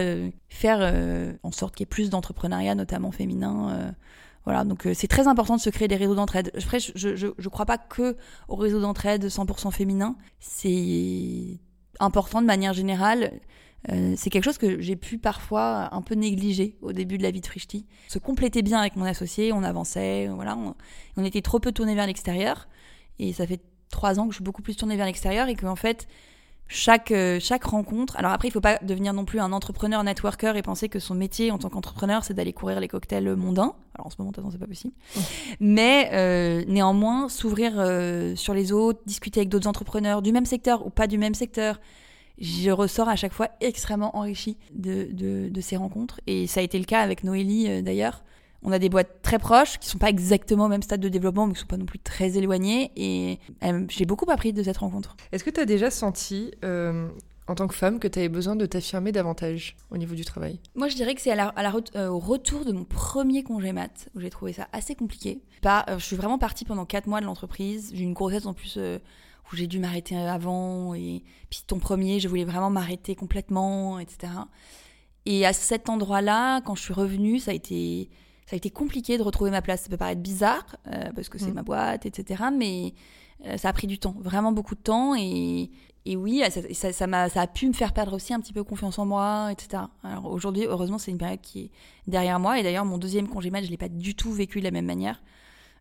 faire 0.49 1.37
en 1.43 1.51
sorte 1.53 1.75
qu'il 1.75 1.83
y 1.83 1.85
ait 1.85 1.95
plus 1.95 2.09
d'entrepreneuriat, 2.09 2.75
notamment 2.75 3.11
féminin. 3.11 3.93
Voilà, 4.43 4.65
donc 4.65 4.85
c'est 4.93 5.07
très 5.07 5.29
important 5.29 5.55
de 5.55 5.61
se 5.61 5.69
créer 5.69 5.87
des 5.87 5.95
réseaux 5.95 6.13
d'entraide. 6.13 6.51
Après, 6.57 6.81
je, 6.81 7.15
je, 7.15 7.27
je 7.37 7.49
crois 7.49 7.65
pas 7.65 7.77
que 7.77 8.17
au 8.49 8.57
réseau 8.57 8.81
d'entraide 8.81 9.27
100% 9.27 9.71
féminin. 9.71 10.17
C'est 10.41 11.61
important 11.99 12.41
de 12.41 12.47
manière 12.47 12.73
générale. 12.73 13.39
Euh, 13.91 14.13
c'est 14.15 14.29
quelque 14.29 14.43
chose 14.43 14.57
que 14.57 14.79
j'ai 14.79 14.95
pu 14.95 15.17
parfois 15.17 15.93
un 15.93 16.01
peu 16.01 16.13
négliger 16.15 16.77
au 16.81 16.93
début 16.93 17.17
de 17.17 17.23
la 17.23 17.31
vie 17.31 17.41
de 17.41 17.47
Frishti. 17.47 17.87
Se 18.07 18.19
compléter 18.19 18.61
bien 18.61 18.79
avec 18.79 18.95
mon 18.95 19.05
associé, 19.05 19.51
on 19.53 19.63
avançait, 19.63 20.27
voilà, 20.27 20.57
on, 21.17 21.23
était 21.25 21.41
trop 21.41 21.59
peu 21.59 21.71
tourné 21.71 21.95
vers 21.95 22.05
l'extérieur. 22.05 22.67
Et 23.19 23.33
ça 23.33 23.47
fait 23.47 23.61
trois 23.89 24.19
ans 24.19 24.25
que 24.25 24.31
je 24.31 24.35
suis 24.37 24.43
beaucoup 24.43 24.61
plus 24.61 24.75
tournée 24.75 24.97
vers 24.97 25.05
l'extérieur 25.05 25.47
et 25.47 25.55
qu'en 25.55 25.75
fait, 25.75 26.07
chaque, 26.71 27.11
euh, 27.11 27.37
chaque 27.41 27.65
rencontre. 27.65 28.15
Alors 28.15 28.31
après, 28.31 28.47
il 28.47 28.51
faut 28.51 28.61
pas 28.61 28.77
devenir 28.81 29.13
non 29.13 29.25
plus 29.25 29.39
un 29.41 29.51
entrepreneur 29.51 30.01
networker 30.03 30.55
et 30.55 30.61
penser 30.61 30.87
que 30.87 30.99
son 30.99 31.13
métier 31.13 31.51
en 31.51 31.57
tant 31.57 31.69
qu'entrepreneur, 31.69 32.23
c'est 32.23 32.33
d'aller 32.33 32.53
courir 32.53 32.79
les 32.79 32.87
cocktails 32.87 33.35
mondains. 33.35 33.75
Alors 33.93 34.07
en 34.07 34.09
ce 34.09 34.15
moment, 34.17 34.31
c'est 34.49 34.57
pas 34.57 34.67
possible. 34.67 34.93
Mais 35.59 36.09
euh, 36.13 36.63
néanmoins, 36.67 37.27
s'ouvrir 37.27 37.73
euh, 37.75 38.35
sur 38.37 38.53
les 38.53 38.71
autres, 38.71 39.01
discuter 39.05 39.41
avec 39.41 39.49
d'autres 39.49 39.67
entrepreneurs 39.67 40.21
du 40.21 40.31
même 40.31 40.45
secteur 40.45 40.85
ou 40.85 40.89
pas 40.89 41.07
du 41.07 41.17
même 41.17 41.35
secteur. 41.35 41.81
Je 42.39 42.71
ressors 42.71 43.09
à 43.09 43.17
chaque 43.17 43.33
fois 43.33 43.49
extrêmement 43.59 44.15
enrichi 44.15 44.57
de, 44.73 45.09
de, 45.11 45.49
de 45.49 45.61
ces 45.61 45.75
rencontres. 45.75 46.21
Et 46.25 46.47
ça 46.47 46.61
a 46.61 46.63
été 46.63 46.79
le 46.79 46.85
cas 46.85 47.01
avec 47.01 47.25
Noélie 47.25 47.83
d'ailleurs. 47.83 48.23
On 48.63 48.71
a 48.71 48.79
des 48.79 48.89
boîtes 48.89 49.21
très 49.21 49.39
proches 49.39 49.79
qui 49.79 49.89
sont 49.89 49.97
pas 49.97 50.09
exactement 50.09 50.65
au 50.65 50.67
même 50.67 50.83
stade 50.83 50.99
de 50.99 51.09
développement, 51.09 51.47
mais 51.47 51.53
qui 51.53 51.59
sont 51.59 51.67
pas 51.67 51.77
non 51.77 51.85
plus 51.85 51.99
très 51.99 52.37
éloignées. 52.37 52.91
Et 52.95 53.39
euh, 53.63 53.85
j'ai 53.89 54.05
beaucoup 54.05 54.29
appris 54.29 54.53
de 54.53 54.61
cette 54.61 54.77
rencontre. 54.77 55.15
Est-ce 55.31 55.43
que 55.43 55.49
tu 55.49 55.59
as 55.59 55.65
déjà 55.65 55.89
senti, 55.89 56.51
euh, 56.63 57.09
en 57.47 57.55
tant 57.55 57.67
que 57.67 57.73
femme, 57.73 57.99
que 57.99 58.07
tu 58.07 58.19
avais 58.19 58.29
besoin 58.29 58.55
de 58.55 58.65
t'affirmer 58.67 59.11
davantage 59.11 59.75
au 59.89 59.97
niveau 59.97 60.13
du 60.13 60.25
travail? 60.25 60.59
Moi, 60.75 60.89
je 60.89 60.95
dirais 60.95 61.15
que 61.15 61.21
c'est 61.21 61.31
à 61.31 61.35
la, 61.35 61.53
euh, 61.95 62.07
au 62.07 62.19
retour 62.19 62.63
de 62.63 62.71
mon 62.71 62.83
premier 62.83 63.43
congé 63.43 63.71
mat 63.71 64.09
où 64.15 64.19
j'ai 64.19 64.29
trouvé 64.29 64.53
ça 64.53 64.67
assez 64.73 64.93
compliqué. 64.93 65.41
Pas, 65.63 65.85
je 65.97 66.03
suis 66.03 66.15
vraiment 66.15 66.37
partie 66.37 66.65
pendant 66.65 66.85
quatre 66.85 67.07
mois 67.07 67.19
de 67.19 67.25
l'entreprise. 67.25 67.91
J'ai 67.95 68.01
eu 68.01 68.05
une 68.05 68.13
grossesse 68.13 68.45
en 68.45 68.53
plus 68.53 68.77
où 68.77 69.55
j'ai 69.55 69.67
dû 69.67 69.79
m'arrêter 69.79 70.15
avant. 70.15 70.93
Et 70.93 71.23
puis 71.49 71.61
ton 71.65 71.79
premier, 71.79 72.19
je 72.19 72.27
voulais 72.27 72.45
vraiment 72.45 72.69
m'arrêter 72.69 73.15
complètement, 73.15 73.97
etc. 73.97 74.33
Et 75.25 75.45
à 75.45 75.53
cet 75.53 75.89
endroit-là, 75.89 76.61
quand 76.61 76.75
je 76.75 76.81
suis 76.81 76.93
revenue, 76.93 77.39
ça 77.39 77.51
a 77.51 77.53
été 77.53 78.09
ça 78.45 78.55
a 78.55 78.57
été 78.57 78.69
compliqué 78.69 79.17
de 79.17 79.23
retrouver 79.23 79.51
ma 79.51 79.61
place. 79.61 79.83
Ça 79.83 79.89
peut 79.89 79.97
paraître 79.97 80.21
bizarre, 80.21 80.65
euh, 80.87 81.11
parce 81.15 81.29
que 81.29 81.37
c'est 81.37 81.51
mm. 81.51 81.55
ma 81.55 81.63
boîte, 81.63 82.05
etc. 82.05 82.43
Mais 82.55 82.93
euh, 83.45 83.57
ça 83.57 83.69
a 83.69 83.73
pris 83.73 83.87
du 83.87 83.99
temps, 83.99 84.15
vraiment 84.19 84.51
beaucoup 84.51 84.75
de 84.75 84.81
temps. 84.81 85.15
Et, 85.15 85.69
et 86.05 86.15
oui, 86.15 86.43
ça, 86.49 86.91
ça, 86.93 87.05
a, 87.05 87.29
ça 87.29 87.41
a 87.41 87.47
pu 87.47 87.67
me 87.67 87.73
faire 87.73 87.93
perdre 87.93 88.13
aussi 88.13 88.33
un 88.33 88.39
petit 88.39 88.53
peu 88.53 88.63
confiance 88.63 88.99
en 88.99 89.05
moi, 89.05 89.49
etc. 89.51 89.83
Alors 90.03 90.25
aujourd'hui, 90.25 90.65
heureusement, 90.65 90.97
c'est 90.97 91.11
une 91.11 91.17
période 91.17 91.41
qui 91.41 91.59
est 91.59 91.71
derrière 92.07 92.39
moi. 92.39 92.59
Et 92.59 92.63
d'ailleurs, 92.63 92.85
mon 92.85 92.97
deuxième 92.97 93.27
congé 93.27 93.51
mat, 93.51 93.61
je 93.61 93.67
ne 93.67 93.71
l'ai 93.71 93.77
pas 93.77 93.89
du 93.89 94.15
tout 94.15 94.31
vécu 94.31 94.59
de 94.59 94.65
la 94.65 94.71
même 94.71 94.85
manière. 94.85 95.21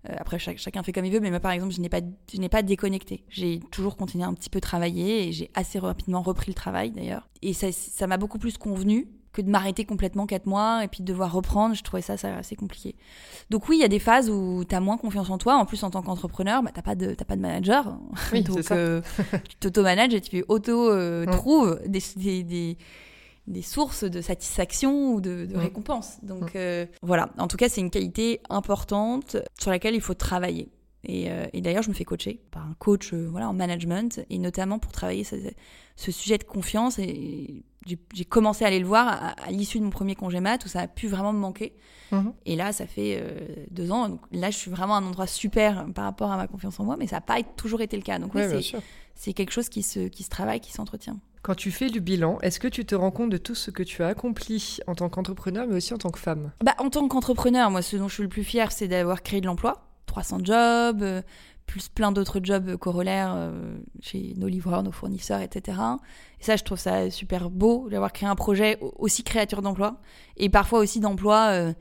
Euh, 0.08 0.14
après, 0.18 0.38
chacun 0.38 0.82
fait 0.82 0.92
comme 0.92 1.04
il 1.04 1.12
veut, 1.12 1.20
mais 1.20 1.30
moi, 1.30 1.40
par 1.40 1.52
exemple, 1.52 1.74
je 1.74 1.80
n'ai 1.80 1.88
pas, 1.88 2.00
je 2.32 2.38
n'ai 2.38 2.48
pas 2.48 2.62
déconnecté. 2.62 3.24
J'ai 3.28 3.60
toujours 3.70 3.96
continué 3.96 4.24
un 4.24 4.34
petit 4.34 4.48
peu 4.48 4.60
travailler 4.60 5.28
et 5.28 5.32
j'ai 5.32 5.50
assez 5.54 5.78
rapidement 5.78 6.22
repris 6.22 6.50
le 6.50 6.54
travail 6.54 6.90
d'ailleurs. 6.90 7.28
Et 7.42 7.52
ça, 7.52 7.70
ça 7.72 8.06
m'a 8.06 8.16
beaucoup 8.16 8.38
plus 8.38 8.56
convenu 8.56 9.08
que 9.32 9.42
de 9.42 9.50
m'arrêter 9.50 9.84
complètement 9.84 10.26
quatre 10.26 10.46
mois 10.46 10.84
et 10.84 10.88
puis 10.88 11.00
de 11.00 11.06
devoir 11.06 11.32
reprendre. 11.32 11.74
Je 11.74 11.82
trouvais 11.82 12.02
ça, 12.02 12.16
ça 12.16 12.36
assez 12.36 12.56
compliqué. 12.56 12.96
Donc 13.50 13.68
oui, 13.68 13.76
il 13.76 13.80
y 13.80 13.84
a 13.84 13.88
des 13.88 13.98
phases 13.98 14.28
où 14.30 14.64
tu 14.68 14.74
as 14.74 14.80
moins 14.80 14.96
confiance 14.96 15.30
en 15.30 15.38
toi. 15.38 15.56
En 15.56 15.66
plus, 15.66 15.82
en 15.84 15.90
tant 15.90 16.02
qu'entrepreneur, 16.02 16.62
bah, 16.62 16.70
tu 16.74 16.82
pas 16.82 16.94
de 16.94 17.14
pas 17.14 17.36
de 17.36 17.40
manager. 17.40 17.98
Oui, 18.32 18.42
Donc 18.50 18.70
euh, 18.70 19.00
tu 19.48 19.56
t'auto-manages 19.56 20.14
et 20.14 20.20
tu 20.20 20.44
auto-trouves 20.48 21.78
euh, 21.84 21.88
des, 21.88 22.42
des, 22.42 22.76
des, 23.46 23.62
sources 23.62 24.04
de 24.04 24.20
satisfaction 24.20 25.14
ou 25.14 25.20
de, 25.20 25.46
de 25.46 25.56
récompense. 25.56 26.18
Donc 26.22 26.56
euh, 26.56 26.86
voilà, 27.02 27.30
en 27.38 27.46
tout 27.46 27.56
cas, 27.56 27.68
c'est 27.68 27.80
une 27.80 27.90
qualité 27.90 28.40
importante 28.50 29.36
sur 29.58 29.70
laquelle 29.70 29.94
il 29.94 30.00
faut 30.00 30.14
travailler. 30.14 30.70
Et, 31.02 31.28
et 31.54 31.62
d'ailleurs, 31.62 31.82
je 31.82 31.88
me 31.88 31.94
fais 31.94 32.04
coacher 32.04 32.42
par 32.50 32.62
un 32.62 32.74
coach 32.78 33.14
voilà, 33.14 33.48
en 33.48 33.54
management, 33.54 34.20
et 34.28 34.36
notamment 34.36 34.78
pour 34.78 34.92
travailler 34.92 35.24
ce, 35.24 35.36
ce 35.96 36.12
sujet 36.12 36.36
de 36.36 36.44
confiance. 36.44 36.98
Et 36.98 37.64
j'ai 37.86 38.24
commencé 38.24 38.64
à 38.64 38.68
aller 38.68 38.78
le 38.78 38.86
voir 38.86 39.34
à, 39.42 39.50
l'issue 39.50 39.78
de 39.78 39.84
mon 39.84 39.90
premier 39.90 40.14
congé 40.14 40.40
mat 40.40 40.64
où 40.64 40.68
ça 40.68 40.80
a 40.80 40.86
pu 40.86 41.08
vraiment 41.08 41.32
me 41.32 41.38
manquer. 41.38 41.74
Mhm. 42.12 42.32
Et 42.44 42.56
là, 42.56 42.72
ça 42.72 42.86
fait 42.86 43.18
euh, 43.20 43.64
deux 43.70 43.90
ans. 43.90 44.08
Donc 44.08 44.20
là, 44.32 44.50
je 44.50 44.56
suis 44.56 44.70
vraiment 44.70 44.96
à 44.96 44.98
un 44.98 45.04
endroit 45.04 45.26
super 45.26 45.86
par 45.94 46.04
rapport 46.04 46.30
à 46.30 46.36
ma 46.36 46.46
confiance 46.46 46.78
en 46.80 46.84
moi, 46.84 46.96
mais 46.98 47.06
ça 47.06 47.16
n'a 47.16 47.20
pas 47.22 47.42
toujours 47.42 47.80
été 47.80 47.96
le 47.96 48.02
cas. 48.02 48.18
Donc 48.18 48.34
oui, 48.34 48.42
c'est 49.14 49.32
quelque 49.32 49.52
chose 49.52 49.68
qui 49.68 49.82
se, 49.82 50.08
qui 50.08 50.22
se 50.22 50.30
travaille, 50.30 50.60
qui 50.60 50.72
s'entretient. 50.72 51.18
Quand 51.42 51.54
tu 51.54 51.70
fais 51.70 51.88
du 51.88 52.00
bilan, 52.00 52.38
est-ce 52.42 52.60
que 52.60 52.68
tu 52.68 52.84
te 52.84 52.94
rends 52.94 53.10
compte 53.10 53.30
de 53.30 53.38
tout 53.38 53.54
ce 53.54 53.70
que 53.70 53.82
tu 53.82 54.02
as 54.02 54.08
accompli 54.08 54.78
en 54.86 54.94
tant 54.94 55.08
qu'entrepreneur, 55.08 55.66
mais 55.66 55.76
aussi 55.76 55.94
en 55.94 55.98
tant 55.98 56.10
que 56.10 56.18
femme? 56.18 56.52
Bah, 56.62 56.74
En 56.78 56.90
tant 56.90 57.08
qu'entrepreneur, 57.08 57.70
moi, 57.70 57.80
ce 57.80 57.96
dont 57.96 58.08
je 58.08 58.14
suis 58.14 58.22
le 58.22 58.28
plus 58.28 58.44
fière, 58.44 58.72
c'est 58.72 58.88
d'avoir 58.88 59.22
créé 59.22 59.40
de 59.40 59.46
l'emploi. 59.46 59.86
300 60.06 60.38
jobs, 60.44 61.02
euh, 61.02 61.22
plus 61.70 61.88
plein 61.88 62.10
d'autres 62.10 62.40
jobs 62.42 62.76
corollaires 62.76 63.32
euh, 63.36 63.78
chez 64.00 64.34
nos 64.36 64.48
livreurs, 64.48 64.82
nos 64.82 64.90
fournisseurs, 64.90 65.40
etc. 65.40 65.78
Et 66.40 66.44
ça, 66.44 66.56
je 66.56 66.64
trouve 66.64 66.78
ça 66.78 67.10
super 67.10 67.48
beau 67.48 67.88
d'avoir 67.88 68.12
créé 68.12 68.28
un 68.28 68.34
projet 68.34 68.76
aussi 68.98 69.22
créateur 69.22 69.62
d'emplois 69.62 70.00
et 70.36 70.48
parfois 70.48 70.80
aussi 70.80 70.98
d'emplois 70.98 71.50
euh, 71.52 71.72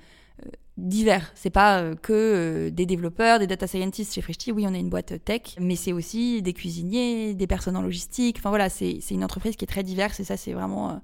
euh, 0.46 0.50
divers. 0.78 1.32
C'est 1.34 1.50
pas 1.50 1.96
que 1.96 2.70
des 2.70 2.86
développeurs, 2.86 3.40
des 3.40 3.48
data 3.48 3.66
scientists 3.66 4.14
chez 4.14 4.22
Freshti. 4.22 4.52
Oui, 4.52 4.66
on 4.68 4.76
est 4.76 4.80
une 4.80 4.92
boîte 4.92 5.26
tech, 5.26 5.56
mais 5.60 5.76
c'est 5.76 5.92
aussi 5.92 6.44
des 6.44 6.54
cuisiniers, 6.54 7.34
des 7.34 7.48
personnes 7.48 7.76
en 7.76 7.82
logistique. 7.82 8.38
Enfin 8.38 8.50
voilà, 8.50 8.70
c'est 8.70 9.02
une 9.10 9.24
entreprise 9.24 9.56
qui 9.56 9.66
est 9.66 9.68
très 9.68 9.84
diverse 9.84 10.20
et 10.20 10.24
ça, 10.24 10.38
c'est 10.38 10.54
vraiment 10.54 11.02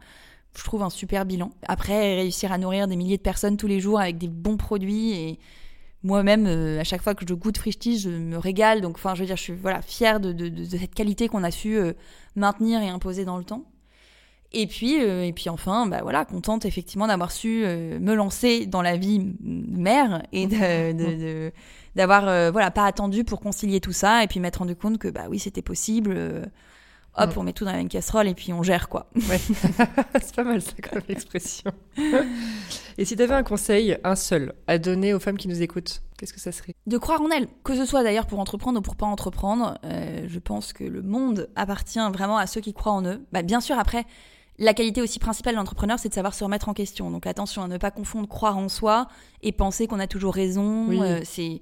je 0.55 0.63
trouve 0.63 0.83
un 0.83 0.89
super 0.89 1.25
bilan. 1.25 1.51
Après, 1.67 2.15
réussir 2.15 2.53
à 2.53 2.57
nourrir 2.57 2.87
des 2.87 2.95
milliers 2.95 3.17
de 3.17 3.21
personnes 3.21 3.57
tous 3.57 3.67
les 3.67 3.81
jours 3.81 3.99
avec 3.99 4.17
des 4.17 4.29
bons 4.29 4.55
produits 4.55 5.11
et 5.11 5.39
moi-même, 6.05 6.45
euh, 6.47 6.79
à 6.79 6.83
chaque 6.83 7.01
fois 7.01 7.15
que 7.15 7.25
je 7.27 7.33
goûte 7.33 7.57
Frischti, 7.57 7.99
je 7.99 8.09
me 8.09 8.37
régale. 8.37 8.81
Donc, 8.81 8.95
enfin, 8.95 9.15
je 9.15 9.21
veux 9.21 9.25
dire, 9.25 9.37
je 9.37 9.41
suis 9.41 9.53
voilà, 9.53 9.81
fière 9.81 10.19
de, 10.19 10.31
de, 10.31 10.77
cette 10.77 10.93
qualité 10.93 11.27
qu'on 11.27 11.43
a 11.43 11.51
su 11.51 11.75
euh, 11.75 11.93
maintenir 12.35 12.81
et 12.81 12.89
imposer 12.89 13.25
dans 13.25 13.37
le 13.37 13.43
temps. 13.43 13.65
Et 14.53 14.67
puis, 14.67 15.01
euh, 15.01 15.25
et 15.25 15.33
puis 15.33 15.49
enfin, 15.49 15.87
bah 15.87 15.99
voilà, 16.03 16.23
contente 16.23 16.63
effectivement 16.65 17.07
d'avoir 17.07 17.31
su 17.31 17.65
me 17.65 18.13
lancer 18.13 18.67
dans 18.67 18.81
la 18.81 18.95
vie 18.95 19.33
mère 19.41 20.23
et 20.31 20.47
de, 20.47 21.51
d'avoir 21.95 22.51
voilà 22.51 22.71
pas 22.71 22.85
attendu 22.85 23.25
pour 23.25 23.41
concilier 23.41 23.81
tout 23.81 23.91
ça 23.91 24.23
et 24.23 24.27
puis 24.27 24.39
m'être 24.39 24.57
rendu 24.57 24.75
compte 24.75 24.97
que 24.97 25.09
bah 25.09 25.25
oui 25.29 25.39
c'était 25.39 25.63
possible 25.63 26.47
hop, 27.17 27.33
on 27.35 27.43
met 27.43 27.53
tout 27.53 27.65
dans 27.65 27.71
la 27.71 27.77
même 27.77 27.89
casserole 27.89 28.27
et 28.27 28.33
puis 28.33 28.53
on 28.53 28.63
gère 28.63 28.87
quoi. 28.87 29.09
Ouais. 29.27 29.39
c'est 30.21 30.35
pas 30.35 30.43
mal 30.43 30.61
ça 30.61 30.73
comme 30.89 31.01
expression. 31.09 31.71
Et 32.97 33.05
si 33.05 33.15
tu 33.15 33.21
avais 33.23 33.33
un 33.33 33.43
conseil, 33.43 33.97
un 34.03 34.15
seul, 34.15 34.53
à 34.67 34.77
donner 34.77 35.13
aux 35.13 35.19
femmes 35.19 35.37
qui 35.37 35.47
nous 35.47 35.61
écoutent, 35.61 36.01
qu'est-ce 36.17 36.33
que 36.33 36.39
ça 36.39 36.51
serait? 36.51 36.73
De 36.87 36.97
croire 36.97 37.21
en 37.21 37.29
elles, 37.29 37.47
que 37.63 37.75
ce 37.75 37.85
soit 37.85 38.03
d'ailleurs 38.03 38.27
pour 38.27 38.39
entreprendre 38.39 38.79
ou 38.79 38.81
pour 38.81 38.95
pas 38.95 39.05
entreprendre. 39.05 39.77
Euh, 39.83 40.25
je 40.27 40.39
pense 40.39 40.73
que 40.73 40.83
le 40.83 41.01
monde 41.01 41.49
appartient 41.55 41.99
vraiment 42.13 42.37
à 42.37 42.47
ceux 42.47 42.61
qui 42.61 42.73
croient 42.73 42.93
en 42.93 43.05
eux. 43.05 43.25
Bah, 43.31 43.41
bien 43.41 43.61
sûr, 43.61 43.77
après. 43.77 44.05
La 44.57 44.73
qualité 44.73 45.01
aussi 45.01 45.19
principale 45.19 45.55
de 45.55 45.57
l'entrepreneur, 45.57 45.99
c'est 45.99 46.07
de 46.07 46.13
savoir 46.13 46.33
se 46.33 46.41
remettre 46.41 46.69
en 46.69 46.73
question. 46.73 47.11
Donc 47.11 47.27
attention 47.27 47.63
à 47.63 47.67
ne 47.67 47.77
pas 47.77 47.91
confondre 47.91 48.25
croire 48.25 48.57
en 48.57 48.69
soi 48.69 49.09
et 49.41 49.51
penser 49.51 49.85
qu'on 49.85 49.99
a 49.99 50.07
toujours 50.07 50.33
raison. 50.33 50.89
Euh, 50.91 51.19
c'est 51.25 51.59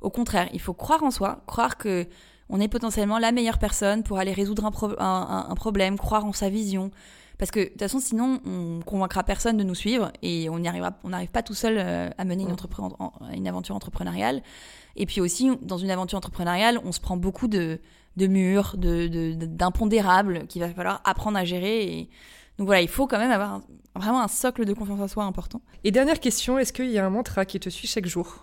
au 0.00 0.10
contraire, 0.10 0.48
il 0.52 0.60
faut 0.60 0.72
croire 0.72 1.02
en 1.02 1.10
soi, 1.10 1.42
croire 1.46 1.76
que 1.76 2.06
on 2.48 2.60
est 2.60 2.68
potentiellement 2.68 3.18
la 3.18 3.32
meilleure 3.32 3.58
personne 3.58 4.04
pour 4.04 4.18
aller 4.18 4.32
résoudre 4.32 4.64
un, 4.64 5.54
problème, 5.56 5.98
croire 5.98 6.24
en 6.24 6.32
sa 6.32 6.48
vision. 6.48 6.92
Parce 7.38 7.50
que 7.50 7.60
de 7.60 7.66
toute 7.66 7.80
façon, 7.80 8.00
sinon, 8.00 8.40
on 8.46 8.80
convaincra 8.84 9.22
personne 9.22 9.56
de 9.56 9.64
nous 9.64 9.74
suivre 9.74 10.10
et 10.22 10.48
on 10.48 10.58
n'y 10.58 10.68
arrivera, 10.68 10.98
on 11.04 11.10
n'arrive 11.10 11.30
pas 11.30 11.42
tout 11.42 11.54
seul 11.54 11.76
euh, 11.78 12.08
à 12.16 12.24
mener 12.24 12.44
une, 12.44 12.56
une, 13.34 13.48
aventure 13.48 13.76
entrepreneuriale. 13.76 14.42
Et 14.96 15.04
puis 15.04 15.20
aussi, 15.20 15.50
dans 15.60 15.76
une 15.76 15.90
aventure 15.90 16.16
entrepreneuriale, 16.16 16.80
on 16.84 16.92
se 16.92 17.00
prend 17.00 17.16
beaucoup 17.16 17.48
de, 17.48 17.78
de 18.16 18.26
murs, 18.26 18.76
d'impondérables 18.78 20.40
de, 20.40 20.44
qu'il 20.46 20.62
va 20.62 20.70
falloir 20.70 21.00
apprendre 21.04 21.38
à 21.38 21.44
gérer. 21.44 21.84
Et... 21.84 22.08
Donc 22.58 22.66
voilà, 22.66 22.80
il 22.80 22.88
faut 22.88 23.06
quand 23.06 23.18
même 23.18 23.30
avoir 23.30 23.60
vraiment 23.94 24.22
un 24.22 24.28
socle 24.28 24.64
de 24.64 24.72
confiance 24.72 25.00
en 25.00 25.08
soi 25.08 25.24
important. 25.24 25.60
Et 25.84 25.90
dernière 25.90 26.20
question, 26.20 26.58
est-ce 26.58 26.72
qu'il 26.72 26.90
y 26.90 26.98
a 26.98 27.04
un 27.04 27.10
mantra 27.10 27.44
qui 27.44 27.60
te 27.60 27.68
suit 27.68 27.88
chaque 27.88 28.06
jour? 28.06 28.42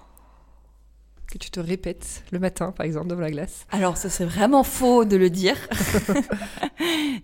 Que 1.27 1.39
tu 1.39 1.49
te 1.49 1.59
répètes 1.59 2.23
le 2.31 2.37
matin, 2.37 2.71
par 2.71 2.85
exemple, 2.85 3.07
devant 3.07 3.21
la 3.21 3.31
glace? 3.31 3.65
Alors, 3.71 3.97
ce 3.97 4.07
serait 4.07 4.25
vraiment 4.25 4.63
faux 4.63 5.03
de 5.03 5.15
le 5.15 5.31
dire. 5.31 5.57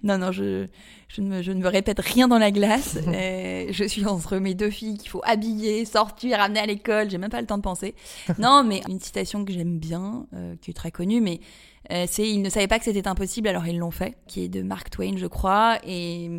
non, 0.04 0.18
non, 0.18 0.32
je, 0.32 0.68
je, 1.10 1.22
ne 1.22 1.28
me, 1.28 1.42
je, 1.42 1.52
ne 1.52 1.62
me, 1.62 1.68
répète 1.68 2.00
rien 2.00 2.28
dans 2.28 2.38
la 2.38 2.52
glace. 2.52 2.98
Euh, 3.10 3.68
je 3.72 3.84
suis 3.84 4.06
entre 4.06 4.38
mes 4.38 4.54
deux 4.54 4.70
filles 4.70 4.98
qu'il 4.98 5.10
faut 5.10 5.22
habiller, 5.24 5.84
sortir, 5.84 6.38
ramener 6.38 6.60
à 6.60 6.66
l'école. 6.66 7.10
J'ai 7.10 7.18
même 7.18 7.30
pas 7.30 7.42
le 7.42 7.48
temps 7.48 7.58
de 7.58 7.64
penser. 7.64 7.96
Non, 8.40 8.64
mais 8.64 8.82
une 8.88 9.00
citation 9.00 9.44
que 9.44 9.52
j'aime 9.52 9.78
bien, 9.80 10.26
euh, 10.34 10.56
qui 10.62 10.72
est 10.72 10.74
très 10.74 10.92
connue, 10.92 11.20
mais 11.20 11.40
euh, 11.92 12.06
c'est 12.08 12.30
Ils 12.30 12.42
ne 12.42 12.50
savaient 12.50 12.68
pas 12.68 12.80
que 12.80 12.86
c'était 12.86 13.08
impossible, 13.08 13.48
alors 13.48 13.68
ils 13.68 13.78
l'ont 13.78 13.92
fait, 13.92 14.16
qui 14.28 14.44
est 14.44 14.48
de 14.48 14.62
Mark 14.62 14.90
Twain, 14.90 15.18
je 15.18 15.28
crois, 15.28 15.80
et 15.86 16.30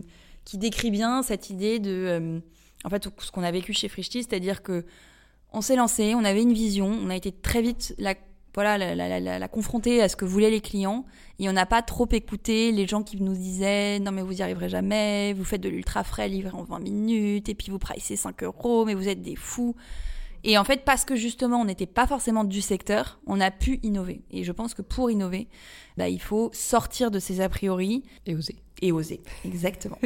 qui 0.45 0.59
décrit 0.59 0.91
bien 0.91 1.23
cette 1.23 1.51
idée 1.51 1.79
de. 1.79 2.41
en 2.85 2.91
fait, 2.91 3.09
ce 3.19 3.31
qu'on 3.31 3.43
a 3.43 3.51
vécu 3.51 3.73
chez 3.73 3.89
Frischti, 3.89 4.23
c'est-à-dire 4.23 4.63
que 4.63 4.87
on 5.53 5.61
s'est 5.61 5.77
lancé, 5.77 6.15
on 6.15 6.25
avait 6.25 6.43
une 6.43 6.53
vision, 6.53 6.87
on 6.87 7.11
a 7.11 7.17
été 7.17 7.33
très 7.33 7.61
vite 7.61 7.95
la, 7.99 8.15
voilà, 8.55 8.79
la, 8.79 9.49
confronter 9.49 10.03
à 10.03 10.09
ce 10.09 10.17
que 10.17 10.25
voulaient 10.25 10.51
les 10.51 10.61
clients 10.61 11.05
et 11.39 11.49
on 11.49 11.53
n'a 11.53 11.67
pas 11.67 11.83
trop 11.83 12.09
écouté 12.11 12.73
les 12.73 12.87
gens 12.87 13.03
qui 13.03 13.21
nous 13.21 13.35
disaient 13.35 13.99
non 14.01 14.13
mais 14.13 14.23
vous 14.23 14.39
y 14.39 14.43
arriverez 14.43 14.69
jamais, 14.69 15.33
vous 15.33 15.45
faites 15.45 15.61
de 15.61 15.69
l'ultra 15.69 16.05
frais 16.05 16.29
livré 16.29 16.57
en 16.57 16.65
20 16.65 16.81
minutes 16.81 17.49
et 17.49 17.55
puis 17.55 17.71
vous 17.71 17.79
pricez 17.79 18.17
5 18.17 18.43
euros 18.43 18.85
mais 18.85 18.95
vous 18.95 19.09
êtes 19.09 19.23
des 19.23 19.37
fous. 19.37 19.77
Et 20.43 20.57
en 20.57 20.65
fait, 20.65 20.85
parce 20.85 21.05
que 21.05 21.17
justement, 21.17 21.61
on 21.61 21.65
n'était 21.67 21.87
pas 21.87 22.07
forcément 22.07 22.45
du 22.45 22.61
secteur, 22.61 23.21
on 23.27 23.41
a 23.41 23.51
pu 23.51 23.79
innover. 23.83 24.23
Et 24.31 24.45
je 24.45 24.53
pense 24.53 24.75
que 24.75 24.83
pour 24.83 25.11
innover, 25.11 25.49
bah, 25.97 26.09
il 26.09 26.21
faut 26.21 26.51
sortir 26.55 27.11
de 27.11 27.19
ses 27.19 27.41
a 27.41 27.49
priori. 27.49 28.05
Et 28.27 28.35
oser. 28.35 28.57
Et 28.81 28.93
oser, 28.93 29.21
exactement. 29.45 29.99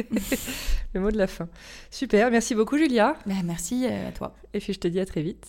Le 0.93 0.99
mot 0.99 1.11
de 1.11 1.17
la 1.17 1.27
fin. 1.27 1.47
Super, 1.89 2.31
merci 2.31 2.55
beaucoup 2.55 2.77
Julia. 2.77 3.15
Bah, 3.25 3.35
merci 3.43 3.85
euh, 3.85 4.09
à 4.09 4.11
toi. 4.11 4.35
Et 4.53 4.59
puis 4.59 4.73
je 4.73 4.79
te 4.79 4.87
dis 4.87 4.99
à 4.99 5.05
très 5.05 5.21
vite. 5.21 5.47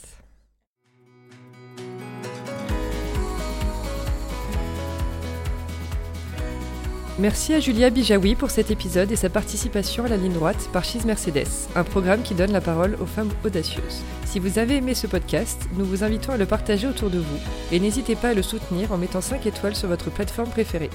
Merci 7.18 7.54
à 7.54 7.60
Julia 7.60 7.88
Bijawi 7.88 8.34
pour 8.34 8.50
cet 8.50 8.70
épisode 8.70 9.10
et 9.10 9.16
sa 9.16 9.30
participation 9.30 10.04
à 10.04 10.08
la 10.08 10.18
ligne 10.18 10.34
droite 10.34 10.68
par 10.70 10.84
Cheese 10.84 11.06
Mercedes, 11.06 11.48
un 11.74 11.82
programme 11.82 12.20
qui 12.20 12.34
donne 12.34 12.52
la 12.52 12.60
parole 12.60 12.94
aux 13.00 13.06
femmes 13.06 13.30
audacieuses. 13.42 14.02
Si 14.26 14.38
vous 14.38 14.58
avez 14.58 14.76
aimé 14.76 14.94
ce 14.94 15.06
podcast, 15.06 15.66
nous 15.78 15.86
vous 15.86 16.04
invitons 16.04 16.32
à 16.32 16.36
le 16.36 16.44
partager 16.44 16.86
autour 16.86 17.08
de 17.08 17.18
vous 17.18 17.38
et 17.72 17.80
n'hésitez 17.80 18.16
pas 18.16 18.28
à 18.28 18.34
le 18.34 18.42
soutenir 18.42 18.92
en 18.92 18.98
mettant 18.98 19.22
5 19.22 19.46
étoiles 19.46 19.74
sur 19.74 19.88
votre 19.88 20.10
plateforme 20.10 20.50
préférée. 20.50 20.90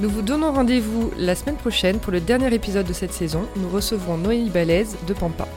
Nous 0.00 0.10
vous 0.10 0.20
donnons 0.20 0.52
rendez-vous 0.52 1.10
la 1.16 1.34
semaine 1.34 1.56
prochaine 1.56 1.98
pour 1.98 2.12
le 2.12 2.20
dernier 2.20 2.52
épisode 2.52 2.86
de 2.86 2.92
cette 2.92 3.14
saison. 3.14 3.48
Nous 3.56 3.70
recevrons 3.70 4.18
Noémie 4.18 4.50
Balaise 4.50 4.98
de 5.06 5.14
Pampa. 5.14 5.48